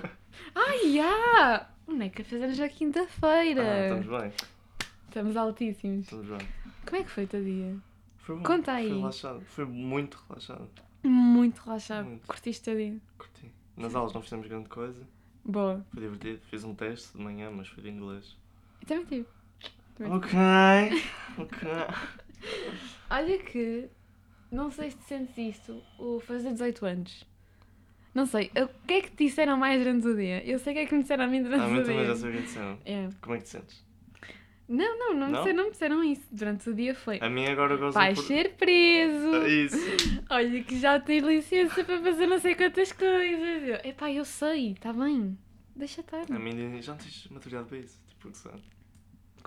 Ai, 0.54 0.92
já! 0.94 1.68
O 1.86 1.92
Neca 1.92 2.22
fez 2.22 2.42
anos 2.42 2.58
na 2.58 2.68
quinta-feira. 2.68 3.62
Ah, 3.62 3.82
estamos 3.98 4.20
bem. 4.20 4.32
Estamos 5.08 5.36
altíssimos. 5.36 6.04
Estamos 6.04 6.26
bem. 6.28 6.48
Como 6.86 6.96
é 7.00 7.04
que 7.04 7.10
foi 7.10 7.24
o 7.24 7.26
teu 7.26 7.42
dia? 7.42 7.76
Foi 8.18 8.36
bom. 8.36 8.42
Conta 8.42 8.72
aí. 8.72 8.88
Foi 8.88 8.98
relaxado. 8.98 9.40
Foi 9.46 9.64
muito 9.64 10.22
relaxado. 10.28 10.68
Muito 11.02 11.58
relaxado. 11.60 12.04
Muito. 12.06 12.26
Curtiste 12.26 12.62
o 12.62 12.64
teu 12.64 12.76
dia? 12.76 12.96
Curti. 13.16 13.50
Nas 13.76 13.94
aulas 13.94 14.12
não 14.12 14.22
fizemos 14.22 14.46
grande 14.46 14.68
coisa. 14.68 15.06
Boa. 15.44 15.84
Foi 15.92 16.02
divertido. 16.02 16.40
Fiz 16.50 16.62
um 16.64 16.74
teste 16.74 17.16
de 17.16 17.22
manhã, 17.24 17.50
mas 17.50 17.68
foi 17.68 17.82
de 17.82 17.88
inglês. 17.90 18.36
Eu 18.82 18.86
também 18.86 19.04
tive. 19.06 19.26
Ok. 20.00 20.38
Ok. 21.38 21.68
Olha 23.10 23.38
que, 23.38 23.88
não 24.50 24.70
sei 24.70 24.90
se 24.90 24.98
sentes 25.06 25.36
isto, 25.38 25.82
o 25.98 26.20
fazer 26.20 26.52
18 26.52 26.86
anos. 26.86 27.24
Não 28.14 28.26
sei, 28.26 28.50
o 28.56 28.68
que 28.86 28.94
é 28.94 29.00
que 29.02 29.10
te 29.10 29.24
disseram 29.26 29.56
mais 29.56 29.78
durante 29.78 30.06
o 30.06 30.16
dia? 30.16 30.44
Eu 30.44 30.58
sei 30.58 30.72
o 30.72 30.76
que 30.76 30.82
é 30.82 30.86
que 30.86 30.94
me 30.94 31.02
disseram 31.02 31.24
a 31.24 31.26
mim 31.26 31.42
durante 31.42 31.62
Ah, 31.62 31.66
o 31.68 31.72
dia. 31.74 31.84
também 31.84 32.06
já 32.06 32.16
sei 32.16 32.30
o 32.30 32.32
que 32.32 32.42
disseram. 32.42 32.78
É. 32.84 33.08
Como 33.20 33.34
é 33.34 33.38
que 33.38 33.44
te 33.44 33.48
sentes? 33.50 33.84
Não, 34.68 34.98
não, 34.98 35.14
não, 35.14 35.26
me 35.28 35.32
Não? 35.32 35.38
disseram, 35.40 35.56
não 35.56 35.64
me 35.64 35.70
disseram 35.70 36.04
isso. 36.04 36.26
Durante 36.30 36.68
o 36.70 36.74
dia 36.74 36.94
foi. 36.94 37.18
A 37.22 37.30
mim 37.30 37.46
agora 37.46 37.76
gosto 37.76 37.94
Vais 37.94 38.18
por... 38.18 38.26
ser 38.26 38.54
preso! 38.56 39.30
Ah, 39.34 39.48
Isso. 39.48 39.76
Olha 40.28 40.62
que 40.62 40.78
já 40.78 41.00
tens 41.00 41.24
licença 41.24 41.82
para 41.84 42.02
fazer 42.02 42.26
não 42.26 42.38
sei 42.38 42.54
quantas 42.54 42.92
coisas. 42.92 43.62
Eu, 43.68 43.90
Epá, 43.90 44.12
eu 44.12 44.24
sei, 44.26 44.72
está 44.72 44.92
bem. 44.92 45.38
Deixa 45.74 46.00
estar. 46.02 46.24
A 46.30 46.38
mim 46.38 46.82
já 46.82 46.92
não 46.92 46.98
tens 46.98 47.28
maturidade 47.30 47.68
para 47.68 47.78
isso. 47.78 47.98
Tipo, 48.08 48.34
sabe? 48.34 48.60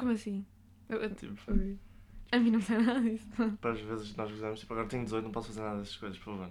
Como 0.01 0.13
assim? 0.13 0.43
Eu- 0.89 0.98
eu- 1.00 1.13
Tipo, 1.15 1.36
A 2.31 2.39
mim 2.39 2.50
não 2.51 2.58
me 2.60 2.65
sei 2.65 2.77
nada 2.79 3.00
disso. 3.01 3.27
para 3.62 3.72
as 3.72 3.79
vezes 3.81 4.12
que 4.12 4.17
nós 4.17 4.31
fizemos, 4.31 4.60
tipo, 4.60 4.74
agora 4.74 4.88
tenho 4.88 5.03
18, 5.03 5.24
não 5.24 5.31
posso 5.31 5.50
fazer 5.50 5.62
nada 5.62 5.77
dessas 5.79 5.96
coisas, 5.98 6.17
por 6.17 6.25
favor. 6.36 6.50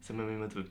Ser 0.00 0.12
mesmo 0.12 0.30
imaturo. 0.32 0.68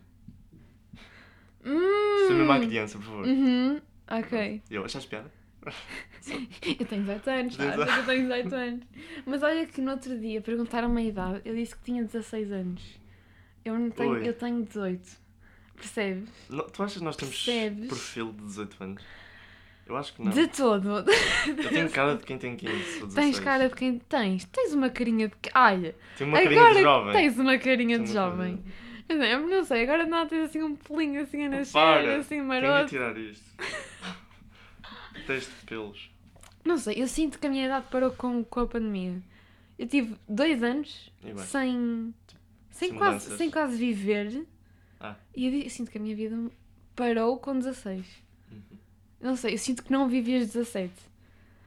Hum. 1.66 2.28
Ser 2.28 2.34
mesmo 2.34 2.52
à 2.52 2.60
criança, 2.60 2.98
por 2.98 3.06
favor. 3.06 3.26
Uhum. 3.28 3.82
Ok. 4.10 4.62
Eu, 4.70 4.86
achaste 4.86 5.10
piada? 5.10 5.32
Eu 6.26 6.86
tenho 6.86 7.02
18 7.04 7.30
anos, 7.30 7.56
sabes? 7.56 7.98
Eu 7.98 8.06
tenho 8.06 8.22
18 8.24 8.56
anos. 8.56 8.86
Mas 9.26 9.44
olha 9.44 9.66
que 9.66 9.82
no 9.82 9.92
outro 9.92 10.20
dia 10.20 10.42
perguntaram-me 10.42 11.02
a 11.02 11.04
idade, 11.06 11.42
eu 11.46 11.56
disse 11.56 11.76
que 11.76 11.84
tinha 11.84 12.04
16 12.04 12.52
anos. 12.52 13.00
Eu, 13.64 13.78
não 13.80 13.90
tenho, 13.90 14.18
eu 14.18 14.34
tenho 14.34 14.64
18. 14.64 15.22
Percebes? 15.76 16.30
Não, 16.50 16.68
tu 16.70 16.84
achas 16.84 16.98
que 16.98 17.04
nós 17.04 17.16
temos 17.16 17.34
Percebes? 17.44 17.88
perfil 17.90 18.32
de 18.34 18.44
18 18.46 18.84
anos? 18.84 19.04
Eu 19.86 19.98
acho 19.98 20.14
que 20.14 20.22
não. 20.22 20.32
De 20.32 20.48
todo. 20.48 20.90
Eu 21.00 21.70
tenho 21.70 21.90
cara 21.92 22.16
de 22.16 22.24
quem 22.24 22.38
tem 22.38 22.56
15 22.56 22.74
ou 22.74 23.08
16. 23.08 23.14
Tens 23.16 23.40
cara 23.40 23.68
de 23.70 23.76
quem 23.76 24.00
tens. 24.00 24.46
Tens 24.46 24.74
uma 24.74 24.90
carinha 24.90 25.28
de. 25.28 25.34
Olha, 25.54 25.96
Tenho 26.18 26.30
uma 26.30 26.38
carinha 26.42 26.62
agora 26.62 26.76
de 26.76 26.82
jovem. 26.82 27.14
tens 27.14 27.40
uma 27.40 27.58
carinha 27.58 27.98
Tenho 27.98 28.04
de 28.10 28.18
uma 28.18 28.30
jovem. 28.30 28.64
Não, 29.10 29.18
sei, 29.20 29.38
não 29.38 29.64
sei, 29.66 29.84
agora 29.84 30.06
não 30.06 30.28
tens 30.28 30.44
assim 30.46 30.64
um 30.64 30.76
pelinho 30.76 31.22
assim 31.22 31.46
a 31.46 31.50
nascer, 31.50 31.74
Para! 31.74 32.16
assim 32.18 32.30
Tenho 32.30 32.42
que 32.44 32.48
maroto. 32.48 32.90
tirar 32.90 33.18
isto. 33.18 33.44
Tens 35.28 35.44
de 35.46 35.66
pelos. 35.66 36.10
Não 36.66 36.78
sei, 36.78 37.02
eu 37.02 37.08
sinto 37.08 37.38
que 37.38 37.46
a 37.48 37.50
minha 37.50 37.66
idade 37.66 37.86
parou 37.92 38.12
com, 38.12 38.44
com 38.44 38.60
a 38.62 38.68
pandemia. 38.68 39.22
Eu 39.78 39.88
tive 39.88 40.16
dois 40.28 40.64
anos 40.64 41.12
sem, 41.22 41.36
sem, 41.46 42.14
sem 42.72 42.94
quase, 42.96 43.38
sem 43.38 43.52
quase 43.52 43.76
viver. 43.78 44.46
Ah. 45.00 45.16
E 45.36 45.46
eu, 45.46 45.64
eu 45.64 45.70
sinto 45.70 45.92
que 45.92 45.98
a 45.98 46.02
minha 46.02 46.16
vida 46.16 46.38
parou 46.96 47.38
com 47.38 47.58
16. 47.58 48.06
Uhum. 48.52 48.62
Não 49.24 49.36
sei, 49.36 49.54
eu 49.54 49.58
sinto 49.58 49.84
que 49.84 49.92
não 49.92 50.08
vivi 50.08 50.38
os 50.38 50.48
17. 50.48 50.92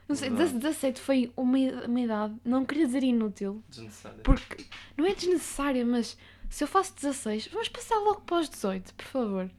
Não 0.09 0.15
sei, 0.15 0.29
Verdade. 0.31 0.53
17 0.59 1.01
foi 1.01 1.33
uma, 1.37 1.59
uma 1.87 2.01
idade, 2.01 2.35
não 2.45 2.65
queria 2.65 2.87
dizer 2.87 3.03
inútil, 3.03 3.61
Desnecessário. 3.69 4.21
porque 4.23 4.65
não 4.97 5.05
é 5.05 5.15
desnecessária, 5.15 5.85
mas 5.85 6.17
se 6.49 6.63
eu 6.63 6.69
faço 6.69 6.95
16, 6.95 7.49
vamos 7.49 7.69
passar 7.69 7.97
logo 7.99 8.21
para 8.21 8.39
os 8.41 8.49
18, 8.49 8.95
por 8.95 9.05
favor. 9.07 9.51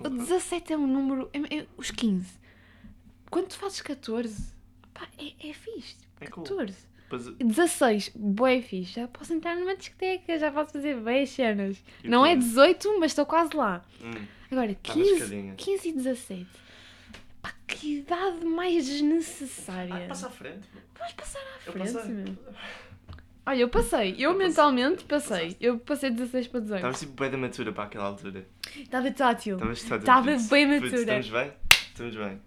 O 0.00 0.08
17 0.08 0.72
é 0.72 0.76
um 0.78 0.86
número. 0.86 1.28
É, 1.34 1.58
é- 1.58 1.66
os 1.76 1.90
15. 1.90 2.26
Quando 3.30 3.48
tu 3.48 3.58
fazes 3.58 3.80
14, 3.82 4.52
pá, 4.94 5.06
é, 5.18 5.48
é 5.50 5.52
fixe. 5.52 5.96
É 6.20 6.26
cool. 6.28 6.44
14. 6.44 6.76
Depois, 7.10 7.28
16, 7.36 8.12
bué 8.14 8.62
fixe. 8.62 8.94
Já 8.94 9.06
posso 9.08 9.34
entrar 9.34 9.54
numa 9.56 9.76
discoteca, 9.76 10.38
já 10.38 10.50
posso 10.50 10.72
fazer 10.72 10.98
bem 11.00 11.26
cenas. 11.26 11.76
Não 12.02 12.24
é 12.24 12.34
quinze? 12.34 12.48
18, 12.48 12.98
mas 12.98 13.10
estou 13.12 13.26
quase 13.26 13.54
lá. 13.54 13.84
hum, 14.02 14.26
Agora, 14.50 14.74
Tá 14.74 14.88
na 14.88 14.94
15, 14.94 15.12
escadinha. 15.12 15.54
15 15.54 15.88
e 15.88 15.92
17. 15.92 16.46
Que 17.74 17.98
idade 17.98 18.44
mais 18.44 18.86
desnecessária. 18.86 19.94
Ai, 19.94 20.06
passa 20.08 20.26
à 20.26 20.30
frente. 20.30 20.66
Vamos 20.98 21.12
passar 21.14 21.38
à 21.40 21.66
Eu 21.66 21.72
frente, 21.72 21.92
passei. 21.92 22.12
meu. 22.14 22.38
Olha, 23.44 23.58
eu 23.58 23.68
passei. 23.68 24.10
Eu, 24.12 24.18
Eu 24.18 24.32
passei. 24.34 24.46
mentalmente 24.48 25.04
passei. 25.04 25.36
Passaste. 25.38 25.56
Eu 25.60 25.78
passei 25.80 26.10
de 26.10 26.16
16 26.16 26.46
para 26.48 26.60
18. 26.60 26.76
Estavas 26.78 27.00
tipo 27.00 27.12
bem 27.20 27.30
da 27.30 27.36
matura 27.38 27.72
para 27.72 27.84
aquela 27.84 28.04
altura. 28.06 28.46
Estava 28.76 29.10
tátil. 29.10 29.56
Estavas 29.56 29.82
tá- 29.82 29.98
Tava 29.98 30.30
putz, 30.32 30.48
bem 30.48 30.66
putz, 30.68 30.82
matura. 30.92 31.00
Estamos 31.18 31.30
bem? 31.30 31.52
Estamos 31.88 32.16
bem. 32.16 32.40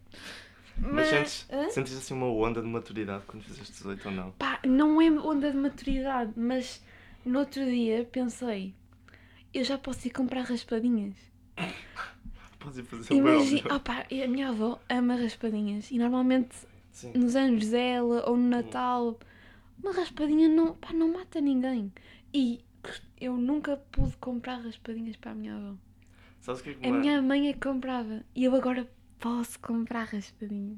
Mas, 0.77 1.08
sentes, 1.08 1.48
Hã? 1.51 1.70
sentes 1.70 1.98
assim 1.98 2.13
uma 2.13 2.27
onda 2.27 2.62
de 2.62 2.67
maturidade 2.67 3.24
quando 3.27 3.44
fizeste 3.44 3.72
18 3.74 4.08
ou 4.10 4.13
não? 4.13 4.32
Pá, 4.32 4.60
não 4.65 5.01
é 5.01 5.10
onda 5.10 5.50
de 5.51 5.58
maturidade, 5.58 6.32
mas 6.36 6.84
no 7.25 7.39
outro 7.39 7.63
dia 7.65 8.08
pensei, 8.12 8.74
eu 9.53 9.63
já 9.63 9.77
posso 9.77 10.05
ir 10.08 10.12
comprar 10.12 10.41
raspadinhas. 10.44 11.15
Imagina, 13.10 13.75
opá, 13.75 14.05
a 14.10 14.27
minha 14.27 14.50
avó 14.50 14.79
ama 14.89 15.15
raspadinhas 15.15 15.91
e 15.91 15.98
normalmente 15.98 16.55
Sim. 16.91 17.12
nos 17.13 17.36
anos 17.36 17.70
dela 17.70 18.27
ou 18.29 18.36
no 18.38 18.48
Natal, 18.50 19.20
uma 19.82 19.91
raspadinha 19.94 20.50
não, 20.50 20.75
pá, 20.75 20.94
não 20.94 21.13
mata 21.13 21.39
ninguém. 21.41 21.91
E 22.34 22.63
eu 23.20 23.38
nunca 23.38 23.77
pude 23.91 24.15
comprar 24.17 24.58
raspadinhas 24.58 25.15
para 25.15 25.32
a 25.32 25.36
minha 25.36 25.55
avó. 25.55 25.75
Sabes 26.41 26.62
o 26.62 26.63
que 26.63 26.70
é 26.72 26.74
que 26.74 26.88
A 26.88 26.91
minha 26.91 27.22
mãe 27.22 27.50
é 27.50 27.53
que 27.53 27.60
comprava 27.60 28.24
e 28.36 28.44
eu 28.44 28.55
agora 28.55 28.89
posso 29.20 29.60
comprar 29.60 30.03
raspadinhas. 30.03 30.77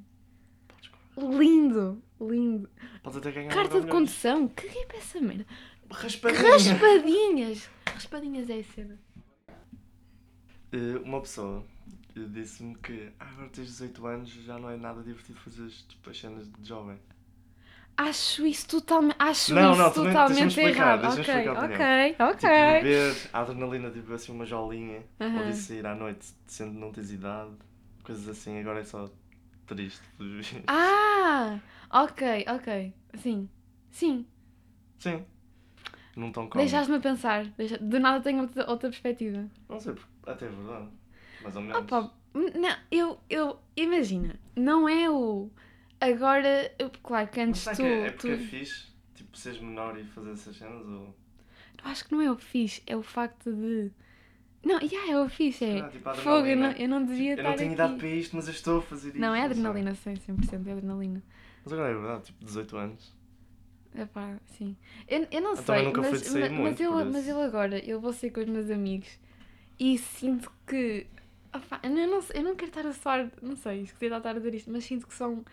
Lindo, 1.18 2.02
lindo. 2.22 2.70
Podes 3.02 3.18
até 3.18 3.32
ganhar 3.32 3.52
Carta 3.52 3.82
de 3.82 3.88
condução, 3.88 4.48
caguei 4.50 4.86
para 4.86 4.98
essa 4.98 5.20
merda. 5.20 5.46
Raspadinha. 5.90 6.52
Raspadinhas! 6.52 7.70
Raspadinhas 7.92 8.50
é 8.50 8.60
a 8.60 8.64
cena. 8.64 9.00
Eh, 10.72 10.98
Uma 11.04 11.22
pessoa 11.22 11.66
disse-me 12.26 12.76
que 12.76 13.12
ah, 13.20 13.26
agora 13.32 13.50
tens 13.50 13.68
18 13.68 14.06
anos 14.08 14.30
já 14.30 14.58
não 14.60 14.70
é 14.70 14.78
nada 14.78 15.02
divertido 15.04 15.40
fazer 15.40 15.70
tipo, 15.88 16.10
as 16.10 16.20
cenas 16.20 16.52
de 16.52 16.68
jovem. 16.68 16.98
Acho 17.98 18.46
isso 18.46 18.68
totalmente, 18.68 19.16
acho 19.18 19.54
Não, 19.54 19.72
isso 19.72 19.82
não, 19.82 19.94
totalmente 19.94 20.50
explicar, 20.50 21.00
errado. 21.00 21.06
ok, 21.14 21.20
explicar 21.24 21.58
a 21.58 21.66
ok, 21.66 22.16
Tipo, 22.38 22.44
ok. 22.44 22.48
beber 22.66 23.16
a 23.34 23.40
adrenalina, 23.40 23.90
tipo 23.90 24.14
assim, 24.14 24.32
uma 24.32 24.46
jolinha, 24.46 25.04
ou 25.34 25.44
de 25.44 25.54
sair 25.54 25.86
à 25.86 25.96
noite 25.96 26.28
sendo 26.46 26.74
que 26.74 26.78
não 26.78 26.92
tens 26.92 27.12
idade, 27.12 27.52
coisas 28.04 28.28
assim, 28.30 28.60
agora 28.60 28.80
é 28.82 28.84
só 28.84 29.10
triste. 29.66 30.02
Ah, 30.68 31.60
ok, 31.92 32.22
ok. 32.48 32.94
Sim, 33.18 33.50
sim. 33.92 34.26
Sim. 35.00 35.26
Não 36.16 36.32
tão 36.32 36.48
cómodo. 36.50 36.70
Deixaste-me 36.70 36.98
a 36.98 37.02
pensar. 37.02 37.46
Do 37.92 38.00
nada 38.00 38.22
tenho 38.26 38.42
outra, 38.42 38.70
outra 38.70 38.90
perspectiva. 38.90 39.42
Não 39.70 39.80
sei, 39.80 39.96
até 40.26 40.46
é 40.46 40.50
verdade. 40.50 40.90
Mais 41.48 41.56
ou 41.56 41.62
menos. 41.62 41.88
Pá, 41.88 42.12
não, 42.34 42.76
eu, 42.92 43.20
eu, 43.30 43.60
imagina, 43.76 44.40
não 44.56 44.88
é 44.88 45.10
o. 45.10 45.50
Agora, 46.00 46.72
eu- 46.78 46.92
claro 47.02 47.28
que 47.30 47.40
Mas 47.40 47.48
antes 47.50 47.68
tu. 47.70 47.82
que 47.82 47.88
é, 47.88 48.08
é 48.08 48.12
porque 48.12 48.32
é 48.32 48.38
tu... 48.38 48.44
fixe, 48.50 48.88
tipo, 49.16 49.38
seres 49.38 49.60
menor 49.60 49.98
e 49.98 50.04
fazer 50.04 50.32
essas 50.32 50.56
cenas? 50.58 50.86
Ou... 50.86 51.16
Eu 51.84 51.90
acho 51.92 52.06
que 52.06 52.12
não 52.12 52.22
é 52.22 52.32
o 52.32 52.38
fixe, 52.38 52.82
é 52.86 52.96
o 52.96 53.02
facto 53.04 53.52
de. 53.54 53.92
Não, 54.64 54.80
já 54.88 55.12
é 55.12 55.20
o 55.20 55.30
fixe, 55.30 55.66
é. 55.66 55.82
Ah, 55.84 55.90
tipo, 55.90 56.14
Fogo, 56.16 56.48
eu 56.48 56.58
não, 56.58 56.72
eu 56.74 56.90
não 56.90 57.06
devia 57.06 57.34
Eu 57.34 57.38
estar 57.38 57.50
não 57.50 57.56
tenho 57.56 57.74
aqui. 57.74 57.74
idade 57.74 57.98
para 57.98 58.08
isto, 58.08 58.36
mas 58.36 58.48
eu 58.48 58.54
estou 58.54 58.80
a 58.80 58.82
fazer 58.82 59.10
isto. 59.10 59.20
Não, 59.20 59.34
é 59.34 59.40
sei. 59.40 59.46
adrenalina, 59.52 59.96
sim, 59.96 60.16
100% 60.16 60.68
é 60.68 60.72
adrenalina. 60.74 61.24
Mas 61.64 61.74
agora 61.74 61.90
é 61.90 61.94
verdade, 61.94 62.24
tipo, 62.26 62.44
18 62.46 62.78
anos. 62.78 63.14
Epá, 63.96 64.38
sim. 64.46 64.76
Eu, 65.08 65.28
eu 65.32 65.42
não 65.42 65.56
Eu 65.56 65.64
sei, 65.64 65.84
nunca 65.84 66.04
fui 66.04 66.20
mas, 66.20 66.22
de 66.22 66.28
sair 66.30 66.50
mas, 66.50 66.52
muito, 66.52 66.84
eu, 66.84 66.94
por 66.94 67.06
mas 67.06 67.28
eu 67.28 67.42
agora, 67.42 67.80
eu 67.80 68.00
vou 68.00 68.14
sair 68.14 68.32
com 68.32 68.42
os 68.42 68.48
meus 68.48 68.70
amigos 68.70 69.18
e 69.80 69.98
sinto 69.98 70.52
que. 70.68 71.08
Opá, 71.54 71.80
eu, 71.84 71.90
não, 71.90 72.20
eu 72.34 72.44
não 72.44 72.56
quero 72.56 72.70
estar 72.70 72.86
a 72.86 72.94
soar, 72.94 73.30
não 73.42 73.56
sei, 73.56 73.82
esqueci 73.82 74.10
de 74.10 74.16
estar 74.16 74.30
a 74.30 74.34
dizer 74.34 74.54
isto, 74.56 74.72
mas 74.72 74.84
sinto 74.84 75.08
que 75.08 75.14
são. 75.14 75.44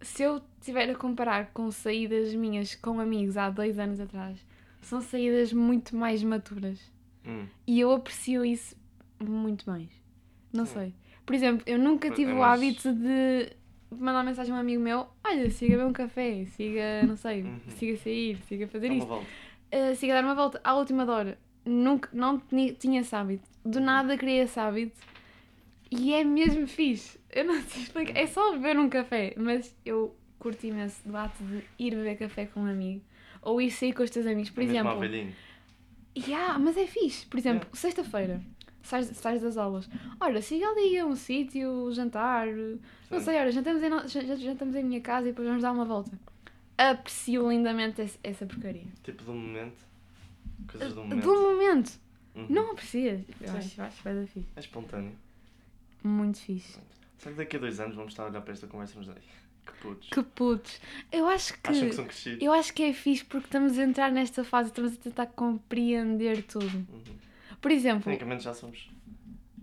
Se 0.00 0.22
eu 0.22 0.40
estiver 0.58 0.88
a 0.90 0.94
comparar 0.94 1.50
com 1.52 1.70
saídas 1.70 2.34
minhas 2.34 2.74
com 2.74 2.98
amigos 3.00 3.36
há 3.36 3.50
dois 3.50 3.78
anos 3.78 4.00
atrás, 4.00 4.38
são 4.80 5.00
saídas 5.00 5.52
muito 5.52 5.94
mais 5.94 6.22
maturas. 6.22 6.80
Hum. 7.26 7.46
E 7.66 7.78
eu 7.80 7.92
aprecio 7.92 8.42
isso 8.44 8.74
muito 9.22 9.68
mais. 9.68 9.88
Não 10.52 10.64
Sim. 10.64 10.72
sei. 10.74 10.94
Por 11.26 11.34
exemplo, 11.34 11.62
eu 11.66 11.78
nunca 11.78 12.08
É 12.08 12.10
tive 12.12 12.32
o 12.32 12.38
mais- 12.38 12.58
hábito 12.60 12.92
de 12.94 13.52
mandar 13.90 14.24
mensagem 14.24 14.52
a 14.52 14.56
um 14.56 14.60
amigo 14.60 14.82
meu: 14.82 15.06
olha, 15.22 15.50
siga 15.50 15.76
beber 15.76 15.86
um 15.86 15.92
café, 15.92 16.44
siga, 16.46 17.04
não 17.06 17.16
sei, 17.16 17.42
Uhum. 17.42 17.60
siga 17.76 17.96
sair, 17.98 18.36
siga 18.48 18.66
fazer 18.68 18.88
Dá 18.88 18.94
uma 18.94 19.02
isto, 19.04 19.12
uh, 19.14 19.94
siga 19.96 20.14
dar 20.14 20.24
uma 20.24 20.34
volta 20.34 20.60
à 20.64 20.74
última 20.74 21.04
hora. 21.10 21.38
Nunca, 21.64 22.08
não 22.12 22.38
tinha, 22.80 23.00
esse 23.02 23.14
hábito. 23.14 23.46
Uhum. 23.64 23.70
Do 23.70 23.80
nada 23.80 24.16
criei 24.16 24.38
esse 24.40 24.58
hábito 24.58 24.98
e 25.90 26.12
é 26.14 26.22
mesmo 26.24 26.66
fixe. 26.66 27.18
Eu 27.30 27.44
não 27.44 27.60
sei 27.62 27.82
explicar. 27.82 28.16
É 28.18 28.26
só 28.26 28.52
beber 28.52 28.78
um 28.78 28.88
café, 28.88 29.34
mas 29.36 29.74
eu 29.84 30.14
curto 30.38 30.64
imenso 30.66 31.06
do 31.06 31.16
ato 31.16 31.42
de 31.44 31.62
ir 31.78 31.90
beber 31.94 32.16
café 32.18 32.46
com 32.46 32.60
um 32.60 32.66
amigo 32.66 33.02
ou 33.42 33.60
ir 33.60 33.70
sair 33.70 33.92
com 33.92 34.02
os 34.02 34.10
teus 34.10 34.26
amigos. 34.26 34.50
Por 34.50 34.60
Mesmo 34.64 34.76
exemplo, 34.78 34.98
velhinho. 35.00 35.34
Yeah, 36.16 36.58
mas 36.58 36.76
é 36.76 36.86
fixe. 36.86 37.24
Por 37.26 37.38
exemplo, 37.38 37.68
sexta-feira, 37.72 38.42
sais, 38.82 39.06
sais 39.08 39.40
das 39.42 39.56
aulas. 39.56 39.88
Ora, 40.20 40.42
siga 40.42 40.66
ali 40.68 40.98
a 40.98 41.06
um 41.06 41.14
sítio, 41.14 41.90
jantar. 41.92 42.46
Não 43.10 43.18
Sim. 43.18 43.24
sei, 43.24 43.38
ora, 43.38 43.50
jantamos 43.52 43.82
em, 43.82 44.36
jantamos 44.38 44.74
em 44.74 44.82
minha 44.84 45.00
casa 45.00 45.28
e 45.28 45.30
depois 45.30 45.46
vamos 45.46 45.62
dar 45.62 45.72
uma 45.72 45.84
volta. 45.84 46.10
Aprecio 46.76 47.48
lindamente 47.50 48.02
essa 48.24 48.46
porcaria. 48.46 48.86
Tipo 49.02 49.22
do 49.24 49.34
momento. 49.34 49.84
Coisas 50.66 50.94
do 50.94 51.02
Do 51.02 51.06
momento. 51.06 51.26
momento. 51.28 52.00
Uhum. 52.34 52.46
Não 52.48 52.70
aprecias. 52.72 53.20
Eu 53.40 53.52
acho, 53.54 53.82
acho 53.82 53.96
que 53.98 54.04
vai 54.04 54.14
dar 54.14 54.26
fixe. 54.26 54.48
É 54.56 54.60
espontâneo. 54.60 55.12
Muito 56.02 56.38
fixe. 56.38 56.78
Será 57.18 57.32
que 57.32 57.38
daqui 57.38 57.56
a 57.56 57.58
dois 57.60 57.78
anos 57.80 57.94
vamos 57.96 58.12
estar 58.12 58.24
a 58.24 58.26
olhar 58.28 58.40
para 58.40 58.52
esta 58.52 58.66
conversa 58.66 58.92
e 58.92 58.94
vamos 58.94 59.08
dizer, 59.14 59.20
"Ai, 59.22 59.72
que 59.72 59.80
putos. 59.82 60.08
Que 60.08 60.22
putos. 60.22 60.80
Eu 61.12 61.26
acho 61.28 61.52
que. 61.60 61.70
Acham 61.70 61.88
que 61.88 61.94
são 61.94 62.04
crescidos? 62.06 62.42
Eu 62.42 62.52
acho 62.52 62.72
que 62.72 62.82
é 62.82 62.92
fixe 62.92 63.24
porque 63.24 63.46
estamos 63.46 63.78
a 63.78 63.82
entrar 63.82 64.10
nesta 64.10 64.42
fase, 64.42 64.70
estamos 64.70 64.94
a 64.94 64.96
tentar 64.96 65.26
compreender 65.26 66.42
tudo. 66.44 66.64
Uhum. 66.66 67.02
Por 67.60 67.70
exemplo, 67.70 68.04
Tecnicamente 68.04 68.44
já 68.44 68.54
somos 68.54 68.88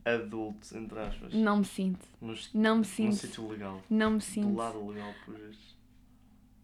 adultos, 0.06 0.72
entre 0.74 1.00
aspas. 1.00 1.34
não 1.34 1.58
me 1.58 1.66
sinto. 1.66 2.06
Nos, 2.22 2.54
Não 2.54 2.76
me 2.76 2.78
num 2.80 2.84
sinto. 2.84 3.16
sítio 3.16 3.48
legal. 3.50 3.82
Não 3.90 4.12
me 4.12 4.18
Do 4.20 4.24
sinto. 4.24 4.56
lado 4.56 4.88
legal, 4.88 5.14
por 5.26 5.34
vezes. 5.36 5.76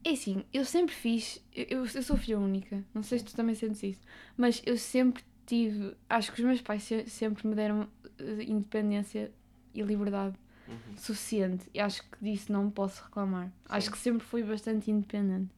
É 0.03 0.11
assim, 0.11 0.43
eu 0.53 0.63
sempre 0.65 0.93
fiz. 0.93 1.43
Eu, 1.55 1.85
eu, 1.85 2.03
sou 2.03 2.17
filha 2.17 2.37
única, 2.37 2.83
não 2.93 3.01
sei 3.03 3.19
se 3.19 3.25
tu 3.25 3.35
também 3.35 3.55
sentes 3.55 3.81
isso, 3.83 4.01
mas 4.37 4.61
eu 4.65 4.77
sempre 4.77 5.23
tive. 5.45 5.95
Acho 6.09 6.31
que 6.31 6.39
os 6.41 6.45
meus 6.45 6.61
pais 6.61 6.83
se- 6.83 7.09
sempre 7.09 7.47
me 7.47 7.55
deram 7.55 7.87
eh, 8.19 8.43
independência 8.43 9.31
e 9.73 9.81
liberdade 9.81 10.35
Uhum. 10.65 10.95
suficiente 10.95 11.69
e 11.73 11.79
acho 11.81 12.01
que 12.03 12.17
disso 12.21 12.49
não 12.51 12.69
posso 12.71 13.03
reclamar. 13.03 13.51
Acho 13.67 13.87
Sim. 13.87 13.91
que 13.91 13.97
sempre 13.97 14.25
fui 14.25 14.41
bastante 14.43 14.89
independente. 14.89 15.51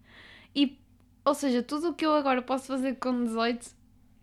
E, 0.56 0.80
ou 1.24 1.36
seja, 1.36 1.62
tudo 1.62 1.90
o 1.90 1.94
que 1.94 2.04
eu 2.04 2.12
agora 2.16 2.42
posso 2.42 2.66
fazer 2.66 2.96
com 2.96 3.24
18, 3.24 3.70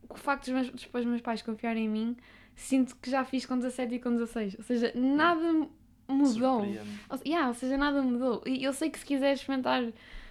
o 0.09 0.15
facto 0.17 0.47
dos 0.51 0.55
meus, 0.55 0.83
depois 0.83 1.05
meus 1.05 1.21
pais 1.21 1.41
confiarem 1.41 1.85
em 1.85 1.89
mim, 1.89 2.17
sinto 2.57 2.97
que 2.97 3.09
já 3.09 3.25
fiz 3.25 3.47
com 3.47 3.57
17 3.57 3.95
e 3.95 3.99
com 4.01 4.11
16. 4.11 4.57
Ou 4.59 4.65
seja, 4.65 4.93
nada 4.97 5.69
mudou. 6.09 6.63
Surpreende. 6.65 6.81
Ou, 7.09 7.19
yeah, 7.25 7.47
ou 7.47 7.55
seja, 7.55 7.77
nada 7.77 8.03
mudou. 8.03 8.43
E 8.45 8.65
eu 8.65 8.73
sei 8.73 8.91
que 8.91 8.99
se 8.99 9.05
quiser 9.07 9.35
experimentar, 9.35 9.85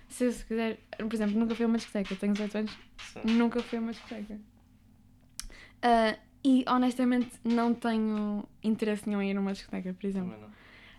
se 0.09 0.25
quiser, 0.45 0.79
por 0.97 1.13
exemplo, 1.13 1.39
nunca 1.39 1.55
fui 1.55 1.63
a 1.63 1.67
uma 1.69 1.77
discoteca, 1.77 2.13
eu 2.13 2.17
tenho 2.17 2.33
18 2.33 2.57
anos, 2.57 2.77
Sim. 3.13 3.21
nunca 3.37 3.61
fui 3.63 3.77
a 3.77 3.81
uma 3.81 3.93
discoteca. 3.93 4.37
Ah, 5.81 6.17
e 6.43 6.63
honestamente 6.67 7.29
não 7.43 7.73
tenho 7.73 8.43
interesse 8.63 9.07
nenhum 9.07 9.21
em 9.21 9.31
ir 9.31 9.37
a 9.37 9.41
uma 9.41 9.53
discoteca, 9.53 9.93
por 9.93 10.05
exemplo. 10.07 10.31
Também 10.31 10.49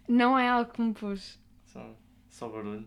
não. 0.09 0.17
Não 0.17 0.39
é 0.39 0.49
algo 0.49 0.71
que 0.73 0.81
me 0.83 0.93
pus. 0.93 1.39
Só, 1.67 1.95
só 2.29 2.49
barulho. 2.49 2.87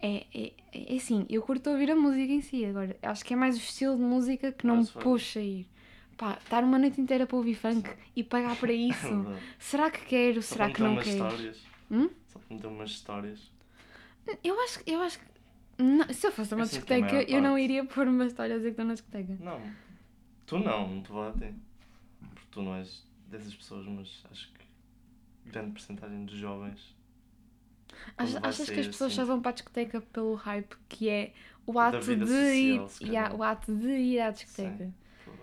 É, 0.00 0.26
é, 0.34 0.52
é 0.72 0.96
assim, 0.96 1.24
eu 1.28 1.40
curto 1.42 1.70
ouvir 1.70 1.90
a 1.90 1.96
música 1.96 2.32
em 2.32 2.40
si 2.42 2.64
agora. 2.64 2.96
Acho 3.02 3.24
que 3.24 3.32
é 3.32 3.36
mais 3.36 3.56
o 3.56 3.58
estilo 3.58 3.96
de 3.96 4.02
música 4.02 4.52
que 4.52 4.66
não 4.66 4.74
me 4.76 4.80
Mas 4.80 4.90
foi. 4.90 5.02
puxa 5.02 5.40
a 5.40 5.42
ir. 5.42 5.66
Pá, 6.16 6.38
estar 6.42 6.64
uma 6.64 6.78
noite 6.78 7.00
inteira 7.00 7.26
para 7.26 7.36
ouvir 7.36 7.54
funk 7.54 7.90
e 8.14 8.22
pagar 8.24 8.56
para 8.56 8.72
É 8.72 8.76
isso. 8.76 9.06
verdade. 9.22 9.40
será 9.58 9.90
que 9.90 10.04
quero? 10.06 10.42
Só 10.42 10.54
será 10.54 10.70
que 10.70 10.82
não 10.82 10.92
umas 10.92 11.04
quero? 11.04 11.16
histórias. 11.26 11.62
Hum? 11.90 12.10
Só 12.26 12.38
para 12.38 12.54
meter 12.56 12.66
umas 12.66 12.90
histórias. 12.90 13.52
Eu 14.42 14.60
acho, 14.62 14.80
eu 14.86 15.00
acho 15.02 15.18
que. 15.20 15.24
não, 15.82 16.08
se 16.12 16.26
eu 16.26 16.32
fosse 16.32 16.52
a 16.52 16.56
uma 16.56 16.64
Eu 16.64 16.66
sinto 16.68 16.84
que 16.86 16.92
a 16.94 17.00
discoteca, 17.00 17.30
eu 17.30 17.40
não 17.42 17.50
parte- 17.50 17.64
iria 17.64 17.84
pôr 17.84 18.08
uma 18.08 18.26
história 18.26 18.54
a 18.54 18.58
dizer 18.58 18.68
que 18.70 18.72
estou 18.72 18.86
na 18.86 18.94
discoteca. 18.94 19.36
Não. 19.40 19.60
Tu 20.46 20.58
não, 20.58 20.88
não 20.88 21.02
te 21.02 21.10
vou 21.10 21.28
até. 21.28 21.52
Porque 22.20 22.46
tu 22.50 22.62
não 22.62 22.74
és 22.76 23.04
dessas 23.28 23.54
pessoas, 23.54 23.86
mas 23.86 24.24
acho 24.30 24.48
que 24.52 25.50
grande 25.50 25.72
porcentagem 25.72 26.24
dos 26.24 26.36
jovens. 26.36 26.94
quando 28.16 28.36
Achas, 28.44 28.70
que 28.70 28.80
as 28.80 28.86
pessoas 28.86 29.12
assim, 29.12 29.16
só 29.20 29.24
vão 29.24 29.40
para 29.40 29.50
a 29.50 29.54
discoteca 29.54 30.00
pelo 30.00 30.34
hype 30.34 30.76
que 30.88 31.08
é 31.08 31.32
o 31.66 31.78
ato 31.78 31.98
de 31.98 32.26
social, 32.26 32.90
ir. 33.00 33.12
Yeah, 33.12 33.34
o 33.34 33.42
ato 33.42 33.74
de 33.74 33.88
ir 33.88 34.20
à 34.20 34.30
discoteca. 34.30 34.92
por- 35.24 35.36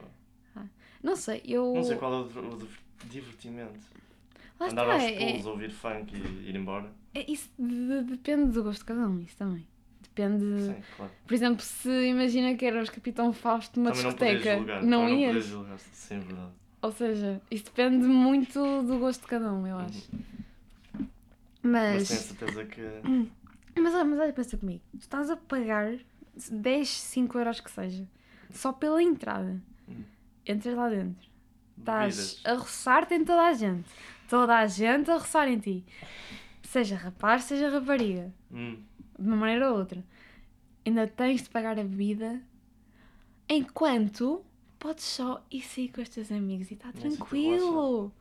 Não 1.01 1.15
sei, 1.17 1.41
eu. 1.45 1.73
Não 1.73 1.83
sei 1.83 1.97
qual 1.97 2.13
é 2.13 2.17
o, 2.17 2.21
o 2.53 2.57
div- 2.57 2.79
divertimento. 3.09 3.79
Lá 4.59 4.67
Andar 4.69 4.83
está, 4.83 4.93
aos 4.93 5.03
é- 5.03 5.31
pulos, 5.31 5.45
ouvir 5.47 5.71
funk 5.71 6.15
e 6.15 6.49
ir 6.49 6.55
embora. 6.55 6.89
é- 7.13 7.29
isso 7.29 7.49
de- 7.59 8.03
depende 8.03 8.51
do 8.51 8.63
gosto 8.63 8.79
de 8.79 8.85
cada 8.85 9.07
um, 9.09 9.19
isso 9.19 9.35
também. 9.35 9.67
Depende. 10.15 10.43
Sim, 10.63 10.76
claro. 10.95 11.12
Por 11.26 11.34
exemplo, 11.34 11.62
se 11.63 11.89
imagina 12.08 12.56
que 12.56 12.65
eras 12.65 12.89
Capitão 12.89 13.34
Fausto 13.34 13.80
numa 13.80 13.91
Também 13.91 14.04
não 14.06 14.12
discoteca, 14.12 14.58
julgar. 14.58 14.84
não, 14.84 15.10
ias. 15.10 15.34
Não 15.36 15.41
julgar, 15.41 15.80
sim, 15.80 16.15
é 16.15 16.19
verdade. 16.19 16.52
Ou 16.82 16.91
seja, 16.91 17.41
isso 17.49 17.63
depende 17.65 18.06
muito 18.06 18.84
do 18.84 18.99
gosto 18.99 19.21
de 19.21 19.28
cada 19.28 19.52
um, 19.52 19.65
eu 19.65 19.78
acho. 19.80 20.10
Mas 21.62 21.63
Mas. 21.63 22.08
tenho 22.10 22.19
certeza 22.21 22.65
que. 22.65 22.82
Mas, 23.76 23.91
olha- 23.95 24.06
mas 24.06 24.19
olha, 24.19 24.34
pensa 24.34 24.56
comigo. 24.56 24.82
Tu 24.91 24.99
estás 24.99 25.32
a 25.32 25.36
pagar 25.36 25.95
10, 26.52 26.88
5 26.89 27.39
euros 27.39 27.60
que 27.60 27.71
seja. 27.71 28.08
Só 28.52 28.71
pela 28.71 29.02
entrada. 29.02 29.60
Hum. 29.89 30.04
Entras 30.45 30.76
lá 30.76 30.89
dentro. 30.89 31.28
Estás 31.80 32.39
a 32.45 32.54
roçar-te 32.54 33.15
em 33.15 33.26
toda 33.26 33.41
a 33.47 33.54
gente. 33.54 33.89
Toda 34.30 34.58
a 34.60 34.67
gente 34.67 35.10
a 35.10 35.15
roçar 35.17 35.47
em 35.47 35.58
ti. 35.58 35.84
Seja 36.62 36.95
rapaz, 36.95 37.45
seja 37.45 37.67
rapariga. 37.69 38.32
Hum, 38.52 38.78
De 39.23 39.27
uma 39.29 39.38
maneira 39.38 39.71
ou 39.71 39.77
outra. 39.79 40.03
Ainda 40.86 41.07
tens 41.07 41.43
de 41.43 41.49
pagar 41.49 41.79
a 41.79 41.83
bebida. 41.83 42.41
Enquanto 43.49 44.43
podes 44.79 45.03
só 45.05 45.43
ir 45.51 45.62
sair 45.62 45.89
com 45.89 46.01
os 46.01 46.09
teus 46.09 46.31
amigos 46.31 46.69
e 46.71 46.73
está 46.73 46.89
sítio 46.91 47.09
tranquilo. 47.12 48.12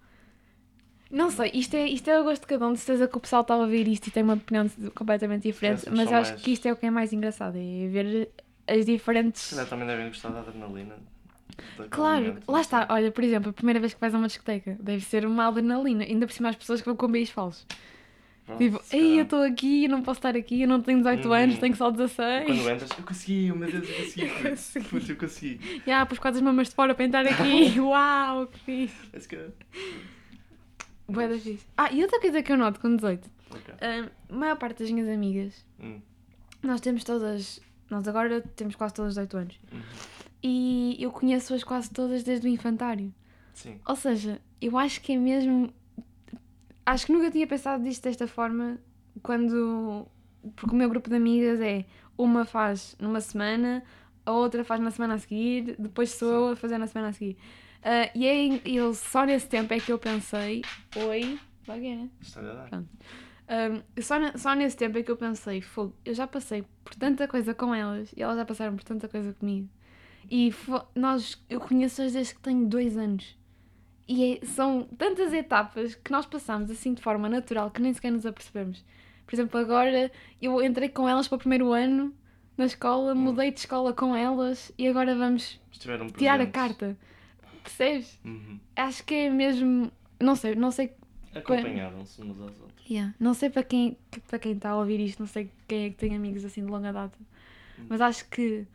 Não 1.10 1.30
sei, 1.30 1.50
isto 1.54 1.74
é, 1.74 1.86
isto 1.88 2.08
é 2.08 2.20
o 2.20 2.24
gosto 2.24 2.42
de 2.42 2.46
cada 2.48 2.66
um. 2.66 2.72
De 2.72 2.78
certeza 2.78 3.06
que 3.08 3.16
o 3.16 3.20
pessoal 3.20 3.42
está 3.42 3.54
a 3.54 3.58
ouvir 3.58 3.86
isto 3.86 4.06
e 4.06 4.10
tem 4.10 4.22
uma 4.22 4.34
opinião 4.34 4.66
completamente 4.94 5.42
diferente. 5.42 5.88
Mas 5.90 6.10
acho 6.12 6.30
mais- 6.32 6.42
que 6.42 6.52
isto 6.52 6.66
é 6.66 6.72
o 6.72 6.76
que 6.76 6.86
é 6.86 6.90
mais 6.90 7.12
engraçado. 7.12 7.56
É 7.56 7.88
ver 7.88 8.30
as 8.66 8.86
diferentes. 8.86 9.42
se 9.42 9.66
também 9.66 9.86
devem 9.86 10.08
gostar 10.08 10.30
da 10.30 10.40
adrenalina. 10.40 10.96
Claro, 11.90 12.38
lá 12.48 12.60
está. 12.62 12.86
Olha, 12.90 13.12
por 13.12 13.22
exemplo, 13.22 13.50
a 13.50 13.52
primeira 13.52 13.78
vez 13.78 13.92
que 13.92 14.00
vais 14.00 14.14
a 14.14 14.18
uma 14.18 14.26
discoteca 14.26 14.76
deve 14.80 15.04
ser 15.04 15.26
uma 15.26 15.46
adrenalina. 15.48 16.02
Ainda 16.04 16.26
por 16.26 16.32
cima 16.32 16.48
as 16.48 16.56
pessoas 16.56 16.80
que 16.80 16.86
vão 16.86 16.96
com 16.96 17.08
beijos 17.08 17.30
falsos. 17.32 17.66
Pronto, 18.44 18.58
Tipo, 18.58 18.82
ei, 18.92 19.20
eu 19.20 19.22
estou 19.22 19.42
aqui, 19.42 19.84
eu 19.84 19.90
não 19.90 20.02
posso 20.02 20.18
estar 20.18 20.36
aqui, 20.36 20.62
eu 20.62 20.68
não 20.68 20.80
tenho 20.80 20.98
18 20.98 21.26
Uhum. 21.28 21.32
anos, 21.34 21.58
tenho 21.58 21.76
só 21.76 21.90
16. 21.90 22.46
Quando 22.46 22.70
entras, 22.70 22.90
eu 22.98 23.04
consegui, 23.04 23.52
oh 23.52 23.54
meu 23.56 23.70
Deus, 23.70 23.88
eu 23.88 23.94
consegui. 24.04 24.22
Eu 24.44 24.50
consegui. 24.50 24.88
Putz, 24.88 25.08
eu 25.08 25.16
consegui. 25.16 25.82
Já, 25.86 26.06
pus 26.06 26.18
quase 26.18 26.38
as 26.38 26.42
mamas 26.42 26.68
de 26.68 26.74
fora 26.74 26.94
para 26.94 27.04
entrar 27.04 27.24
aqui. 27.26 27.78
Uau, 27.80 28.46
que 28.48 28.58
fixe. 28.58 28.96
Let's 29.12 29.26
go. 29.28 29.52
Bué 31.08 31.28
da 31.28 31.38
fixe. 31.38 31.66
Ah, 31.76 31.92
e 31.92 32.02
outra 32.02 32.20
coisa 32.20 32.42
que 32.42 32.52
eu 32.52 32.56
noto 32.56 32.80
com 32.80 32.94
18. 32.96 33.30
Ok. 33.50 33.74
ah, 33.80 34.08
a 34.30 34.34
maior 34.34 34.56
parte 34.56 34.78
das 34.82 34.90
minhas 34.90 35.08
amigas, 35.08 35.64
Hum, 35.80 36.00
nós 36.62 36.80
temos 36.80 37.04
todas. 37.04 37.60
Nós 37.90 38.08
agora 38.08 38.40
temos 38.56 38.74
quase 38.74 38.94
todas 38.94 39.14
18 39.14 39.36
anos. 39.36 39.60
uhum. 39.72 39.80
E 40.42 40.96
eu 40.98 41.10
conheço-as 41.12 41.62
quase 41.62 41.88
todas 41.90 42.24
desde 42.24 42.46
o 42.48 42.50
infantário. 42.50 43.14
Sim. 43.54 43.78
Ou 43.86 43.94
seja, 43.94 44.40
eu 44.60 44.76
acho 44.76 45.00
que 45.00 45.12
é 45.12 45.16
mesmo. 45.16 45.72
Acho 46.84 47.06
que 47.06 47.12
nunca 47.12 47.30
tinha 47.30 47.46
pensado 47.46 47.82
disto 47.84 48.04
desta 48.04 48.26
forma 48.26 48.78
quando. 49.22 50.06
Porque 50.56 50.74
o 50.74 50.78
meu 50.78 50.88
grupo 50.88 51.08
de 51.08 51.16
amigas 51.16 51.60
é 51.60 51.84
uma 52.18 52.44
faz 52.44 52.96
numa 52.98 53.20
semana, 53.20 53.82
a 54.26 54.32
outra 54.32 54.64
faz 54.64 54.80
na 54.80 54.90
semana 54.90 55.14
a 55.14 55.18
seguir, 55.18 55.76
depois 55.78 56.10
sou 56.10 56.28
eu 56.48 56.48
a 56.50 56.56
fazer 56.56 56.78
na 56.78 56.86
semana 56.86 57.10
a 57.10 57.12
seguir. 57.12 57.36
Ah, 57.82 58.10
e 58.14 58.26
é, 58.26 58.60
eu, 58.64 58.92
só 58.94 59.24
nesse 59.24 59.48
tempo 59.48 59.72
é 59.72 59.78
que 59.80 59.92
eu 59.92 59.98
pensei. 59.98 60.62
Oi, 60.96 61.38
vai 61.64 61.80
ver, 61.80 61.96
né? 61.96 62.10
História 62.20 62.50
a 62.50 62.54
dar. 62.54 62.68
Pronto. 62.68 62.88
Um, 63.96 64.02
só, 64.02 64.18
ne- 64.18 64.36
só 64.38 64.54
nesse 64.54 64.76
tempo 64.76 64.98
é 64.98 65.02
que 65.02 65.10
eu 65.10 65.16
pensei, 65.16 65.60
fogo, 65.60 65.94
eu 66.04 66.14
já 66.14 66.26
passei 66.26 66.64
por 66.84 66.94
tanta 66.94 67.28
coisa 67.28 67.52
com 67.54 67.74
elas 67.74 68.12
e 68.16 68.22
elas 68.22 68.36
já 68.36 68.44
passaram 68.44 68.74
por 68.76 68.84
tanta 68.84 69.08
coisa 69.08 69.32
comigo. 69.34 69.68
E 70.30 70.52
nós, 70.94 71.40
eu 71.50 71.60
conheço-as 71.60 72.12
desde 72.14 72.34
que 72.34 72.40
tenho 72.40 72.66
dois 72.66 72.96
anos. 72.96 73.36
E 74.14 74.34
é- 74.42 74.44
são 74.44 74.82
tantas 74.98 75.32
etapas 75.32 75.94
que 75.94 76.12
nós 76.12 76.26
passamos 76.26 76.70
assim 76.70 76.92
de 76.92 77.00
forma 77.00 77.28
natural 77.30 77.70
que 77.70 77.80
nem 77.80 77.94
sequer 77.94 78.12
nos 78.12 78.26
apercebemos. 78.26 78.84
Por 79.26 79.34
exemplo, 79.34 79.58
agora 79.58 80.10
eu 80.40 80.62
entrei 80.62 80.90
com 80.90 81.08
elas 81.08 81.26
para 81.28 81.36
o 81.36 81.38
primeiro 81.38 81.72
ano 81.72 82.12
na 82.58 82.66
escola, 82.66 83.14
mudei 83.14 83.50
de 83.50 83.60
escola 83.60 83.94
com 83.94 84.14
elas 84.14 84.70
e 84.76 84.86
agora 84.86 85.14
vamos 85.16 85.58
Estiveram 85.72 86.08
tirar 86.10 86.40
a 86.42 86.46
carta. 86.46 86.94
Percebes? 87.62 88.18
Uhum. 88.22 88.58
Acho 88.76 89.02
que 89.04 89.14
é 89.14 89.30
mesmo. 89.30 89.90
Não 90.20 90.36
sei, 90.36 90.54
não 90.56 90.70
sei 90.70 90.92
Acompanharam-se 91.34 92.20
umas 92.20 92.36
às 92.40 92.60
outras. 92.60 92.90
Yeah. 92.90 93.14
Não 93.18 93.32
sei 93.32 93.48
para 93.48 93.62
quem 93.62 93.96
que- 94.10 94.20
para 94.20 94.38
quem 94.38 94.52
está 94.52 94.70
a 94.70 94.76
ouvir 94.76 95.00
isto, 95.00 95.20
não 95.20 95.26
sei 95.26 95.50
quem 95.66 95.86
é 95.86 95.88
que 95.90 95.96
tem 95.96 96.14
amigos 96.14 96.44
assim 96.44 96.62
de 96.62 96.70
longa 96.70 96.92
data, 96.92 97.16
Hum. 97.78 97.86
mas 97.88 98.02
acho 98.02 98.28
que 98.28 98.66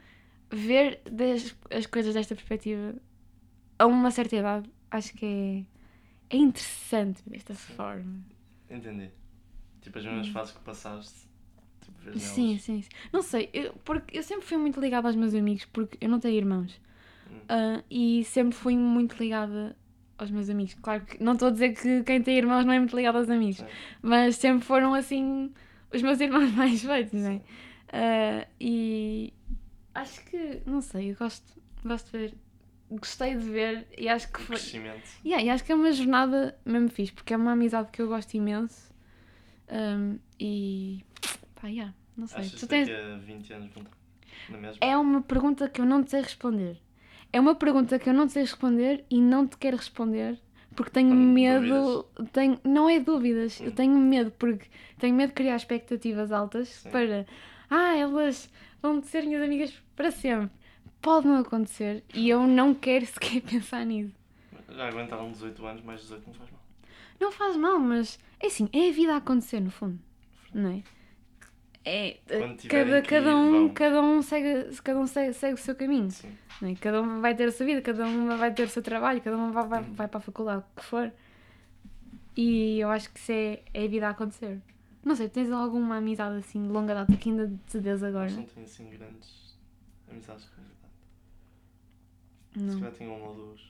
ver 0.49 0.99
das- 1.11 1.55
as 1.69 1.85
coisas 1.85 2.15
desta 2.15 2.33
perspectiva 2.33 2.95
a 3.77 3.85
uma 3.85 4.09
certa 4.09 4.35
idade, 4.37 4.67
acho 4.91 5.13
que 5.13 5.25
é, 5.25 6.35
é 6.35 6.37
interessante 6.37 7.21
desta 7.27 7.53
Sim. 7.53 7.73
forma. 7.73 8.19
Entendi. 8.69 9.09
Tipo, 9.81 9.99
as 9.99 10.05
mesmas 10.05 10.27
fases 10.29 10.53
que 10.53 10.59
passaste, 10.61 11.27
tipo. 11.81 12.09
Hum. 12.09 12.17
Sim, 12.17 12.57
sim, 12.57 12.81
sim. 12.81 12.89
Não 13.11 13.21
sei, 13.21 13.49
eu, 13.53 13.73
porque 13.85 14.17
eu 14.17 14.23
sempre 14.23 14.45
fui 14.45 14.57
muito 14.57 14.79
ligada 14.79 15.07
aos 15.07 15.15
meus 15.15 15.33
amigos, 15.33 15.65
porque 15.65 15.97
eu 16.01 16.09
não 16.09 16.19
tenho 16.19 16.35
irmãos. 16.35 16.79
Hum. 17.29 17.41
Ah, 17.49 17.83
e 17.89 18.23
sempre 18.25 18.55
fui 18.57 18.77
muito 18.77 19.17
ligada 19.17 19.75
aos 20.17 20.31
meus 20.31 20.49
amigos. 20.49 20.73
Claro 20.81 21.05
que 21.05 21.23
não 21.23 21.33
estou 21.33 21.49
a 21.49 21.51
dizer 21.51 21.73
que 21.73 22.03
quem 22.03 22.21
tem 22.21 22.37
irmãos 22.37 22.65
não 22.65 22.73
é 22.73 22.79
muito 22.79 22.95
ligado 22.95 23.17
aos 23.17 23.29
amigos, 23.29 23.63
mas 24.01 24.35
sempre 24.35 24.65
foram 24.65 24.93
assim 24.93 25.53
os 25.93 26.01
meus 26.01 26.19
irmãos 26.19 26.51
mais 26.55 26.83
velhos, 26.83 27.13
não 27.13 27.31
é? 27.31 27.41
Ah, 27.89 28.47
e 28.59 29.33
acho 29.93 30.23
que, 30.25 30.61
não 30.65 30.81
sei, 30.81 31.11
eu 31.11 31.15
gosto, 31.15 31.61
gosto 31.83 32.11
de 32.11 32.17
ver, 32.17 32.33
gostei 32.89 33.35
de 33.35 33.49
ver 33.49 33.87
e 33.97 34.07
acho 34.09 34.31
que 34.31 34.39
foi. 34.41 34.55
crescimento. 34.55 35.09
Yeah, 35.25 35.43
e 35.45 35.49
acho 35.49 35.63
que 35.63 35.71
é 35.71 35.75
uma 35.75 35.91
jornada 35.91 36.57
mesmo 36.65 36.89
fixe, 36.89 37.11
porque 37.13 37.33
é 37.33 37.37
uma 37.37 37.51
amizade 37.51 37.89
que 37.91 38.01
eu 38.01 38.07
gosto 38.07 38.33
imenso. 38.35 38.93
Um, 39.69 40.17
e 40.39 41.03
pá, 41.61 41.67
yeah, 41.67 41.93
não 42.15 42.27
sei. 42.27 42.45
Achas 42.45 42.59
Tu 42.59 42.67
tens... 42.67 42.87
daqui 42.87 43.01
a 43.01 43.17
20 43.17 43.53
anos 43.53 43.69
na 44.49 44.57
mesma? 44.57 44.77
É 44.79 44.97
uma 44.97 45.21
pergunta 45.21 45.67
que 45.67 45.81
eu 45.81 45.85
não 45.85 46.03
te 46.03 46.11
sei 46.11 46.21
responder. 46.21 46.77
É 47.33 47.39
uma 47.39 47.55
pergunta 47.55 47.99
que 47.99 48.09
eu 48.09 48.13
não 48.13 48.27
te 48.27 48.33
sei 48.33 48.43
responder 48.43 49.03
e 49.09 49.19
não 49.19 49.45
te 49.45 49.57
quero 49.57 49.75
responder 49.77 50.39
porque 50.75 50.91
tenho 50.91 51.13
Hum, 51.13 51.33
medo. 51.33 52.05
Tenho, 52.31 52.59
não 52.63 52.89
é 52.89 52.99
dúvidas, 52.99 53.59
eu 53.59 53.71
Hum. 53.71 53.75
tenho 53.75 53.97
medo 53.97 54.31
porque 54.31 54.67
tenho 54.99 55.15
medo 55.15 55.29
de 55.29 55.35
criar 55.35 55.55
expectativas 55.55 56.31
altas 56.31 56.69
Sim. 56.69 56.89
para 56.91 57.25
ah, 57.69 57.97
elas 57.97 58.49
vão 58.81 59.01
ser 59.03 59.23
minhas 59.23 59.41
amigas 59.43 59.73
para 59.95 60.11
sempre. 60.11 60.49
Pode 61.07 61.25
não 61.25 61.37
acontecer 61.37 62.03
e 62.13 62.27
eu 62.27 62.45
não 62.45 62.73
quero 62.73 63.05
sequer 63.07 63.41
pensar 63.41 63.85
nisso. 63.85 64.13
Já 64.69 64.89
aguentaram 64.89 65.31
18 65.31 65.65
anos, 65.65 65.81
mais 65.85 66.01
18 66.01 66.27
não 66.27 66.33
faz 66.33 66.49
mal. 66.51 66.59
Não 67.17 67.31
faz 67.31 67.55
mal, 67.55 67.79
mas 67.79 68.19
é 68.41 68.47
assim, 68.47 68.67
é 68.73 68.89
a 68.89 68.91
vida 68.91 69.13
a 69.13 69.17
acontecer 69.17 69.61
no 69.61 69.71
fundo, 69.71 69.97
não 70.53 70.69
é? 70.69 70.83
É, 71.85 72.17
tiverem 72.57 72.57
cada, 72.67 73.01
cada 73.03 73.29
ir, 73.29 73.35
um, 73.35 73.69
cada 73.69 74.01
um, 74.01 74.21
segue, 74.21 74.75
cada 74.83 74.99
um 74.99 75.07
segue, 75.07 75.31
segue 75.31 75.53
o 75.53 75.57
seu 75.57 75.75
caminho. 75.75 76.11
Sim. 76.11 76.29
não 76.61 76.67
é? 76.71 76.75
Cada 76.75 77.01
um 77.01 77.21
vai 77.21 77.33
ter 77.33 77.45
a 77.47 77.51
sua 77.53 77.65
vida, 77.65 77.81
cada 77.81 78.05
um 78.05 78.37
vai 78.37 78.53
ter 78.53 78.63
o 78.63 78.69
seu 78.69 78.83
trabalho, 78.83 79.21
cada 79.21 79.37
um 79.37 79.49
vai, 79.53 79.65
vai, 79.65 79.81
Hum. 79.83 79.93
vai 79.93 80.09
para 80.09 80.17
a 80.17 80.21
faculdade, 80.21 80.65
o 80.73 80.75
que 80.77 80.85
for. 80.85 81.09
E 82.35 82.81
eu 82.81 82.89
acho 82.89 83.09
que 83.13 83.17
isso 83.17 83.31
é, 83.31 83.61
é 83.73 83.85
a 83.85 83.87
vida 83.87 84.07
a 84.07 84.09
acontecer. 84.09 84.61
Não 85.05 85.15
sei, 85.15 85.29
tens 85.29 85.49
alguma 85.51 85.99
amizade 85.99 86.35
assim 86.35 86.61
de 86.61 86.67
longa 86.67 86.93
data 86.93 87.15
que 87.15 87.29
ainda 87.29 87.49
te 87.65 87.79
des 87.79 88.03
agora? 88.03 88.25
Mas 88.25 88.35
não 88.35 88.43
tenho 88.43 88.65
assim 88.65 88.89
grandes 88.89 89.57
amizades 90.11 90.49
com 90.49 90.67
idade. 92.55 92.59
Se 92.69 92.73
Não. 92.75 92.79
calhar 92.79 92.95
tenho 92.97 93.13
uma 93.15 93.27
ou 93.29 93.35
duas. 93.35 93.61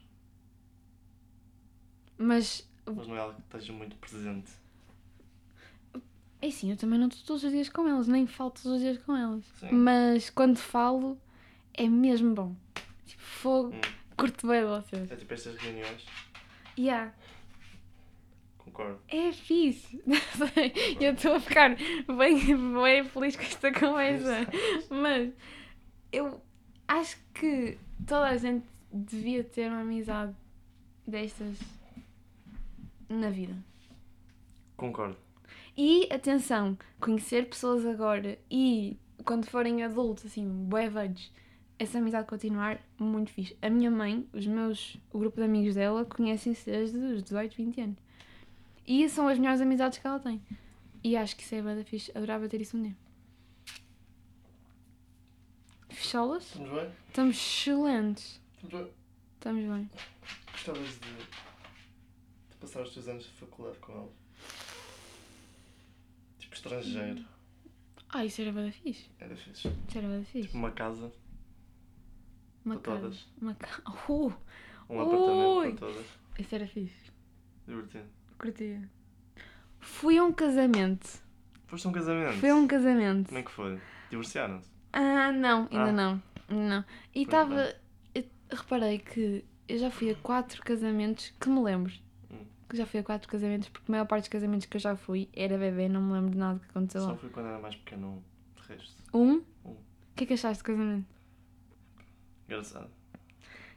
Mas 2.18 2.68
Mas 2.86 3.08
não 3.08 3.16
é 3.16 3.20
algo 3.20 3.36
que 3.36 3.42
esteja 3.42 3.74
muito 3.74 3.96
presente. 3.98 4.52
é 6.42 6.48
assim, 6.48 6.72
eu 6.72 6.78
também 6.78 6.98
não 7.00 7.08
estou 7.08 7.26
todos 7.26 7.44
os 7.44 7.52
dias 7.52 7.70
com 7.70 7.88
elas, 7.88 8.08
nem 8.08 8.26
falo 8.28 8.52
todos 8.52 8.72
os 8.74 8.80
dias 8.82 8.98
com 9.00 9.16
elas. 9.16 9.44
Sim. 9.60 9.72
Mas 9.72 10.30
quando 10.30 10.58
falo, 10.58 11.20
é 11.74 11.88
mesmo 11.88 12.34
bom. 12.34 12.56
Tipo, 13.06 13.22
fogo, 13.24 13.70
Hum. 13.76 13.82
curto 14.16 14.48
bem 14.48 14.64
vocês. 14.66 15.12
É 15.12 15.16
tipo 15.16 15.34
estas 15.34 15.56
reuniões. 15.58 16.06
Yeah. 16.78 17.14
Concordo. 18.58 19.00
É 19.08 19.32
fixe. 19.32 20.02
eu 21.02 21.14
estou 21.14 21.36
a 21.36 21.40
ficar 21.40 21.76
bem, 21.76 22.74
bem 22.84 23.04
feliz 23.06 23.36
com 23.36 23.42
esta 23.44 23.72
conversa. 23.74 24.48
Mas 24.90 25.34
eu 26.12 26.42
acho 26.88 27.18
que 27.34 27.78
toda 28.06 28.28
a 28.28 28.38
gente 28.38 28.66
devia 28.92 29.44
ter 29.44 29.70
uma 29.70 29.82
amizade 29.82 30.34
destas 31.06 31.58
na 33.10 33.30
vida. 33.30 33.56
Concordo. 34.76 35.18
E 35.76 36.08
atenção, 36.12 36.78
conhecer 37.00 37.48
pessoas 37.48 37.86
agora 37.86 38.38
e 38.50 38.98
quando 39.24 39.46
forem 39.46 39.84
adultos, 39.84 40.26
assim, 40.26 40.48
bué 40.48 40.90
velhos, 40.90 41.32
essa 41.80 42.00
amizade 42.00 42.28
continuar, 42.28 42.80
muito 42.98 43.32
fixe. 43.32 43.56
A 43.62 43.70
minha 43.70 43.92
mãe, 43.92 44.28
os 44.34 44.48
meus, 44.48 44.98
o 45.12 45.20
grupo 45.20 45.38
de 45.38 45.44
amigos 45.44 45.76
dela, 45.76 46.06
conhecem-se 46.06 46.66
desde 46.66 46.98
os 46.98 47.24
18, 47.24 47.56
20 47.56 47.82
anos. 47.82 47.98
E 48.88 49.08
são 49.10 49.28
as 49.28 49.38
melhores 49.38 49.62
amizades 49.62 50.00
que 50.00 50.08
ela 50.08 50.20
tem. 50.20 50.42
E 51.04 51.16
acho 51.16 51.36
que 51.36 51.44
isso 51.44 51.54
é 51.54 51.62
bué 51.62 51.76
da 51.76 51.84
fixe. 51.84 52.12
Adorava 52.16 52.48
ter 52.48 52.62
isso 52.62 52.78
um 52.78 52.82
dia. 52.82 52.96
Fecholas? 56.02 56.44
Estamos 56.46 56.70
bem? 56.72 56.92
Estamos 57.08 57.36
excelentes. 57.38 58.42
Estamos 58.64 58.86
bem? 58.86 58.94
Estamos 59.36 59.66
bem. 59.66 59.90
Gostavas 60.52 60.88
de, 61.00 61.00
de 62.50 62.56
passar 62.60 62.82
os 62.84 62.94
teus 62.94 63.08
anos 63.08 63.24
de 63.24 63.32
faculdade 63.32 63.80
com 63.80 63.94
ela? 63.94 64.10
Tipo 66.38 66.54
estrangeiro. 66.56 67.26
Ah, 68.10 68.24
isso 68.24 68.42
era 68.42 68.52
bué 68.52 68.66
da 68.66 68.72
fixe. 68.72 69.10
Era 69.20 69.36
fixe. 69.36 69.68
Isso 69.88 69.98
era 69.98 70.08
bué 70.08 70.20
da 70.20 70.26
fixe. 70.26 70.48
Tipo 70.48 70.58
uma 70.58 70.72
casa 70.72 71.12
Uma 72.64 72.76
para 72.80 72.94
casa. 72.94 73.02
todas. 73.02 73.28
Uma 73.42 73.56
casa. 73.56 73.82
Uh, 74.08 74.94
Um 74.94 75.02
apartamento 75.02 75.58
Ui. 75.58 75.74
para 75.74 75.88
todas. 75.88 76.06
isso 76.40 76.56
era 76.56 76.68
fixe. 76.68 77.12
Divertido. 77.68 78.06
Curtia. 78.38 78.90
Fui 79.80 80.18
a 80.18 80.24
um 80.24 80.32
casamento. 80.32 81.08
Foste 81.66 81.88
a 81.88 81.90
um 81.90 81.94
casamento? 81.94 82.38
Fui 82.40 82.50
a 82.50 82.56
um 82.56 82.68
casamento. 82.68 83.28
Como 83.28 83.40
é 83.40 83.44
que 83.44 83.52
foi? 83.52 83.82
Divorciaram-se? 84.10 84.77
Ah, 85.00 85.32
não, 85.32 85.68
ainda 85.72 85.90
Ah. 85.90 85.92
não. 85.92 86.24
Não. 86.50 86.86
E 87.14 87.22
estava. 87.24 87.76
eu 88.16 88.24
Reparei 88.50 88.98
que 89.00 89.44
eu 89.68 89.78
já 89.78 89.92
fui 89.92 90.10
a 90.10 90.16
quatro 90.16 90.62
casamentos 90.64 91.34
que 91.40 91.50
me 91.50 91.60
lembro. 91.62 91.94
Hum. 92.32 92.46
Que 92.70 92.78
já 92.78 92.86
fui 92.86 93.00
a 93.00 93.04
quatro 93.04 93.28
casamentos, 93.30 93.68
porque 93.70 93.90
a 93.90 93.92
maior 93.92 94.06
parte 94.08 94.24
dos 94.24 94.30
casamentos 94.30 94.66
que 94.66 94.78
eu 94.78 94.82
já 94.82 94.96
fui 94.96 95.28
era 95.36 95.58
bebê, 95.58 95.88
não 95.90 96.02
me 96.02 96.14
lembro 96.14 96.32
de 96.32 96.38
nada 96.38 96.58
que 96.60 96.66
aconteceu 96.70 97.02
Só 97.02 97.08
lá. 97.12 97.16
fui 97.18 97.30
quando 97.30 97.48
era 97.48 97.60
mais 97.60 97.76
pequeno. 97.76 98.24
De 98.56 98.68
resto. 98.74 98.96
Um? 99.14 99.44
Um. 99.66 99.70
O 99.72 99.78
que 100.16 100.24
é 100.24 100.28
que 100.28 100.34
achaste 100.34 100.64
do 100.64 100.66
casamento? 100.68 101.06
Engraçado. 102.48 102.90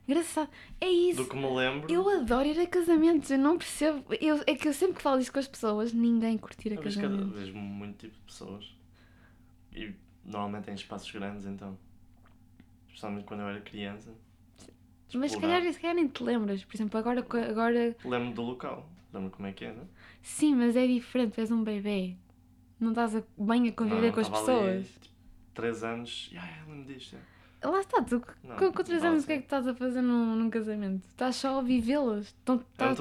Engraçado. 0.09 0.51
É 0.81 0.89
isso. 0.89 1.23
Do 1.25 1.29
que 1.29 1.37
me 1.37 1.51
lembro. 1.55 1.93
Eu 1.93 2.09
adoro 2.09 2.47
ir 2.47 2.59
a 2.61 2.67
casamentos, 2.67 3.31
eu 3.31 3.39
não 3.39 3.59
percebo. 3.59 4.05
Eu, 4.21 4.43
é 4.47 4.55
que 4.55 4.69
eu 4.69 4.73
sempre 4.73 4.97
que 4.97 5.03
falo 5.03 5.21
isso 5.21 5.33
com 5.33 5.39
as 5.39 5.49
pessoas, 5.49 5.93
ninguém 5.93 6.39
curte 6.39 6.69
ir 6.69 6.73
a 6.73 6.77
eu 6.77 6.83
vejo, 6.83 7.01
cada, 7.01 7.13
casamentos. 7.13 7.41
vejo 7.41 7.57
muito 7.57 7.99
tipo 7.99 8.15
de 8.15 8.23
pessoas. 8.23 8.75
E 9.73 9.93
normalmente 10.25 10.71
em 10.71 10.75
espaços 10.75 11.11
grandes, 11.11 11.47
então. 11.47 11.77
Especialmente 12.89 13.25
quando 13.25 13.41
eu 13.41 13.49
era 13.49 13.61
criança. 13.61 14.11
Mas 15.13 15.33
se 15.33 15.37
explorar. 15.37 15.59
calhar, 15.59 15.73
se 15.73 15.81
calhar 15.81 15.97
nem 15.97 16.09
te 16.09 16.23
lembras. 16.23 16.65
Por 16.65 16.77
exemplo, 16.77 16.99
agora, 16.99 17.21
agora 17.49 17.97
Lembro 18.05 18.33
do 18.35 18.43
local. 18.43 18.89
Lembro 19.13 19.31
como 19.31 19.49
é 19.49 19.53
que 19.53 19.65
é, 19.65 19.73
não 19.73 19.83
é? 19.83 19.87
Sim, 20.23 20.55
mas 20.55 20.77
é 20.77 20.87
diferente, 20.87 21.41
és 21.41 21.51
um 21.51 21.65
bebê. 21.65 22.17
Não 22.79 22.91
estás 22.91 23.17
a- 23.17 23.23
bem 23.37 23.69
a 23.69 23.73
conviver 23.73 24.07
Não, 24.07 24.13
com 24.13 24.21
as 24.21 24.27
estava 24.29 24.51
ali, 24.53 24.79
pessoas. 24.79 24.87
tipo, 25.01 25.15
3 25.55 25.83
anos. 25.85 26.31
Ah, 26.39 26.49
eu 26.65 26.73
lembro 26.75 26.95
disto. 26.95 27.17
é. 27.63 27.67
Lá 27.67 27.81
está, 27.81 28.03
tu 28.03 28.23
Não, 28.45 28.57
com, 28.57 28.73
com 28.73 28.83
3 28.85 29.03
não 29.03 29.11
anos 29.11 29.25
o 29.25 29.27
que 29.27 29.33
é 29.35 29.37
que 29.39 29.43
estás 29.45 29.67
a 29.67 29.75
fazer 29.75 30.01
num, 30.01 30.37
num 30.37 30.49
casamento? 30.49 31.05
Estás 31.09 31.37
só 31.37 31.59
a 31.59 31.63
vivê-los. 31.63 32.35
Então, 32.43 32.65
não 32.79 32.93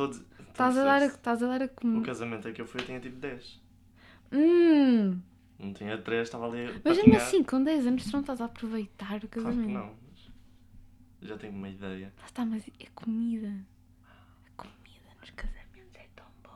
Estás 0.49 0.77
a 0.77 0.83
dar 0.83 1.01
a, 1.01 1.05
estás 1.05 1.43
a 1.43 1.47
dar 1.47 1.61
a 1.61 1.65
O 1.65 1.69
comer. 1.69 2.01
casamento 2.05 2.47
a 2.47 2.51
que 2.51 2.59
eu 2.61 2.65
fui 2.65 2.81
eu 2.81 2.85
tinha 2.85 2.99
tipo 2.99 3.15
10. 3.17 3.61
Hum, 4.33 5.19
Não 5.59 5.73
tinha 5.73 5.97
3, 5.97 6.21
estava 6.27 6.47
ali. 6.47 6.79
mas 6.83 6.97
mesmo 6.97 7.15
assim, 7.17 7.43
com 7.43 7.61
10 7.63 7.87
anos 7.87 8.05
tu 8.05 8.13
não 8.13 8.21
estás 8.21 8.39
a 8.41 8.45
aproveitar 8.45 9.17
o 9.23 9.27
Claro 9.27 9.49
casamento. 9.49 9.67
que 9.67 9.73
não. 9.73 9.93
Já 11.21 11.37
tenho 11.37 11.53
uma 11.53 11.67
ideia. 11.67 12.13
Lá 12.17 12.25
está, 12.25 12.45
mas 12.45 12.65
é 12.79 12.85
comida. 12.95 13.53
A 14.47 14.51
comida 14.63 15.09
nos 15.19 15.29
casamentos 15.31 15.95
é 15.95 16.07
tão 16.15 16.25
boa. 16.41 16.55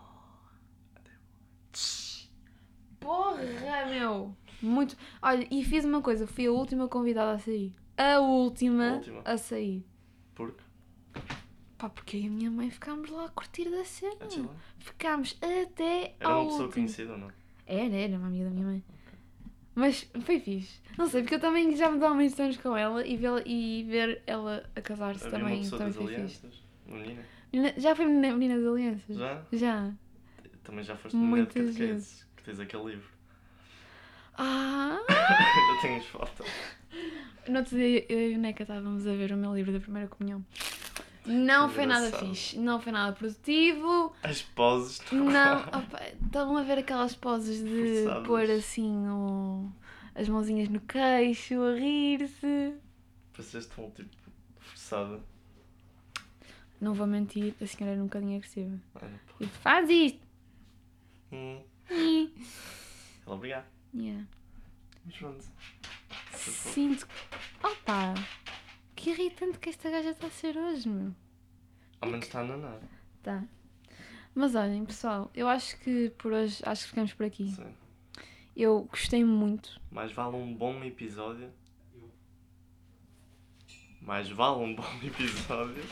Porra, 2.99 3.85
meu! 3.89 4.35
Muito. 4.61 4.95
Olha, 5.21 5.45
e 5.51 5.63
fiz 5.65 5.83
uma 5.83 6.01
coisa, 6.01 6.25
fui 6.25 6.47
a 6.47 6.51
última 6.51 6.87
convidada 6.87 7.33
a 7.33 7.39
sair. 7.39 7.75
A 7.97 8.19
última, 8.19 8.91
A 8.91 8.93
última? 8.93 9.21
a 9.25 9.37
sair. 9.37 9.85
Porque 10.33 10.63
Pá, 11.77 11.89
porque 11.89 12.15
eu 12.15 12.21
e 12.21 12.27
a 12.27 12.29
minha 12.29 12.49
mãe 12.49 12.69
ficámos 12.71 13.09
lá 13.09 13.25
a 13.25 13.29
curtir 13.29 13.69
da 13.69 13.83
cena. 13.83 14.15
Ficámos 14.79 15.37
até 15.41 16.15
Era 16.17 16.29
uma 16.37 16.45
pessoa 16.45 16.51
último. 16.63 16.71
conhecida 16.71 17.11
ou 17.11 17.17
não? 17.17 17.31
Era, 17.67 17.93
era 17.95 18.17
uma 18.17 18.27
amiga 18.27 18.45
da 18.45 18.51
minha 18.51 18.65
mãe. 18.65 18.83
Mas 19.75 20.09
foi 20.23 20.39
fixe. 20.39 20.79
Não 20.97 21.07
sei, 21.07 21.21
porque 21.21 21.35
eu 21.35 21.39
também 21.39 21.75
já 21.75 21.89
me 21.89 21.99
dou 21.99 22.13
muitos 22.13 22.39
anos 22.39 22.57
com 22.57 22.77
ela 22.77 23.05
e, 23.05 23.17
vê 23.17 23.27
e 23.45 23.83
ver 23.89 24.21
ela 24.27 24.63
a 24.75 24.81
casar-se 24.81 25.27
também, 25.29 25.67
também 25.67 25.91
foi 25.91 26.07
fixe. 26.07 26.15
alianças. 26.15 26.63
Uma 26.87 26.97
menina. 26.99 27.73
Já 27.77 27.95
foi 27.95 28.05
menina, 28.05 28.31
menina 28.33 28.57
das 28.57 28.67
alianças? 28.67 29.17
Já? 29.17 29.41
Já. 29.51 29.91
Também 30.63 30.83
já 30.83 30.95
foste 30.95 31.15
menina 31.15 31.31
de 31.31 31.41
Muitas 31.41 31.53
catequese. 31.65 31.93
vezes. 31.93 32.27
Que 32.37 32.43
tens 32.43 32.59
aquele 32.59 32.83
livro. 32.83 33.09
Ah! 34.37 34.99
eu 35.09 35.81
tenho 35.81 35.97
as 35.97 36.05
fotos. 36.05 36.47
No 37.47 37.59
outro 37.59 37.75
dia 37.75 38.05
eu 38.09 38.31
e 38.31 38.35
o 38.35 38.39
Neca 38.39 38.63
estávamos 38.63 39.05
a 39.07 39.13
ver 39.13 39.31
o 39.31 39.37
meu 39.37 39.53
livro 39.55 39.71
da 39.73 39.79
primeira 39.79 40.07
comunhão. 40.07 40.45
Não 41.25 41.69
foi 41.69 41.85
nada 41.85 42.11
fixe, 42.17 42.57
não 42.59 42.81
foi 42.81 42.91
nada 42.91 43.13
produtivo. 43.13 44.13
As 44.23 44.41
poses. 44.41 44.93
estão 44.99 45.19
Não, 45.19 45.59
opa, 45.61 46.01
estavam 46.25 46.57
a 46.57 46.63
ver 46.63 46.79
aquelas 46.79 47.15
poses 47.15 47.63
de 47.63 48.03
Forçadas. 48.03 48.27
pôr 48.27 48.51
assim 48.51 49.07
o- 49.07 49.71
as 50.15 50.27
mãozinhas 50.27 50.67
no 50.69 50.81
queixo, 50.81 51.61
a 51.61 51.75
rir-se. 51.75 52.73
Pareceste 53.31 53.71
tão 53.73 53.89
tipo 53.91 54.09
forçada. 54.59 55.21
Não 56.81 56.93
vou 56.93 57.07
mentir, 57.07 57.55
a 57.61 57.65
senhora 57.65 57.93
era 57.95 58.01
um 58.01 58.07
bocadinho 58.07 58.35
agressiva. 58.37 58.77
E 59.39 59.47
faz 59.47 59.89
isto! 59.89 60.19
Hum, 61.31 61.61
ela 63.25 63.35
obrigado. 63.35 63.65
Yeah. 63.95 64.25
Mas 65.05 65.15
pronto. 65.15 65.45
Sinto. 66.33 67.07
Opa! 67.63 68.13
Que 69.03 69.09
irritante 69.09 69.59
que 69.59 69.67
esta 69.69 69.89
gaja 69.89 70.11
está 70.11 70.27
a 70.27 70.29
ser 70.29 70.55
hoje, 70.57 70.87
meu. 70.87 71.13
Ao 71.99 72.09
menos 72.09 72.25
está 72.25 72.39
a 72.39 72.45
nanar. 72.45 72.79
Tá. 73.21 73.43
Mas 74.33 74.55
olhem, 74.55 74.85
pessoal, 74.85 75.29
eu 75.35 75.49
acho 75.49 75.77
que 75.81 76.09
por 76.11 76.31
hoje 76.31 76.63
acho 76.65 76.83
que 76.83 76.89
ficamos 76.91 77.11
por 77.11 77.25
aqui. 77.25 77.51
Sim. 77.51 77.75
Eu 78.55 78.87
gostei 78.89 79.25
muito. 79.25 79.77
Mais 79.91 80.13
vale 80.13 80.37
um 80.37 80.55
bom 80.55 80.81
episódio. 80.85 81.51
Mais 83.99 84.29
vale 84.29 84.63
um 84.63 84.73
bom 84.73 84.87
episódio. 85.03 85.83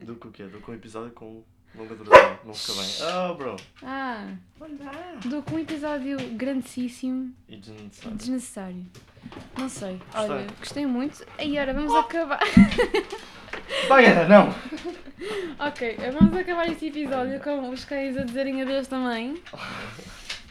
Do 0.00 0.16
que 0.16 0.28
o 0.28 0.32
quê? 0.32 0.46
Do 0.46 0.62
que 0.62 0.70
um 0.70 0.74
episódio 0.74 1.12
com 1.12 1.44
longa 1.74 1.94
duração. 1.94 2.38
Não 2.44 2.54
fica 2.54 2.72
bem. 2.74 2.90
Oh, 3.30 3.34
bro. 3.34 3.56
Ah, 3.82 4.28
Olha. 4.60 5.18
do 5.24 5.42
que 5.42 5.54
um 5.54 5.58
episódio 5.58 6.18
grandíssimo 6.36 7.34
E 7.48 7.56
desnecessário. 7.56 8.16
desnecessário. 8.16 8.86
Não 9.58 9.68
sei. 9.68 10.00
Gostei. 10.12 10.20
Olha, 10.30 10.46
gostei 10.58 10.86
muito. 10.86 11.26
E 11.38 11.58
agora 11.58 11.74
vamos 11.74 11.94
acabar. 11.94 12.40
Vai, 13.88 14.04
não! 14.28 14.48
ok, 15.66 15.96
vamos 16.18 16.36
acabar 16.36 16.68
este 16.68 16.86
episódio 16.86 17.40
com 17.40 17.70
os 17.70 17.84
cães 17.84 18.16
a 18.16 18.24
dizerem 18.24 18.60
adeus 18.62 18.88
também. 18.88 19.40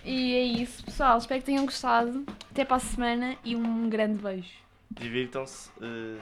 E 0.04 0.34
é 0.34 0.44
isso, 0.44 0.84
pessoal. 0.84 1.18
Espero 1.18 1.40
que 1.42 1.46
tenham 1.46 1.66
gostado. 1.66 2.26
Até 2.50 2.66
para 2.66 2.78
a 2.78 2.80
semana 2.80 3.36
e 3.44 3.56
um 3.56 3.90
grande 3.90 4.22
beijo. 4.22 4.50
Divirtam-se. 4.90 5.70
eh, 5.82 6.20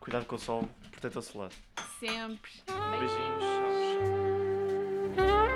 cuidado 0.00 0.24
com 0.26 0.36
o 0.36 0.38
sol. 0.38 0.68
Protetor 0.92 1.22
solar. 1.22 1.50
Sempre. 2.00 2.50
Beijinhos. 2.98 3.57
Bye. 5.18 5.44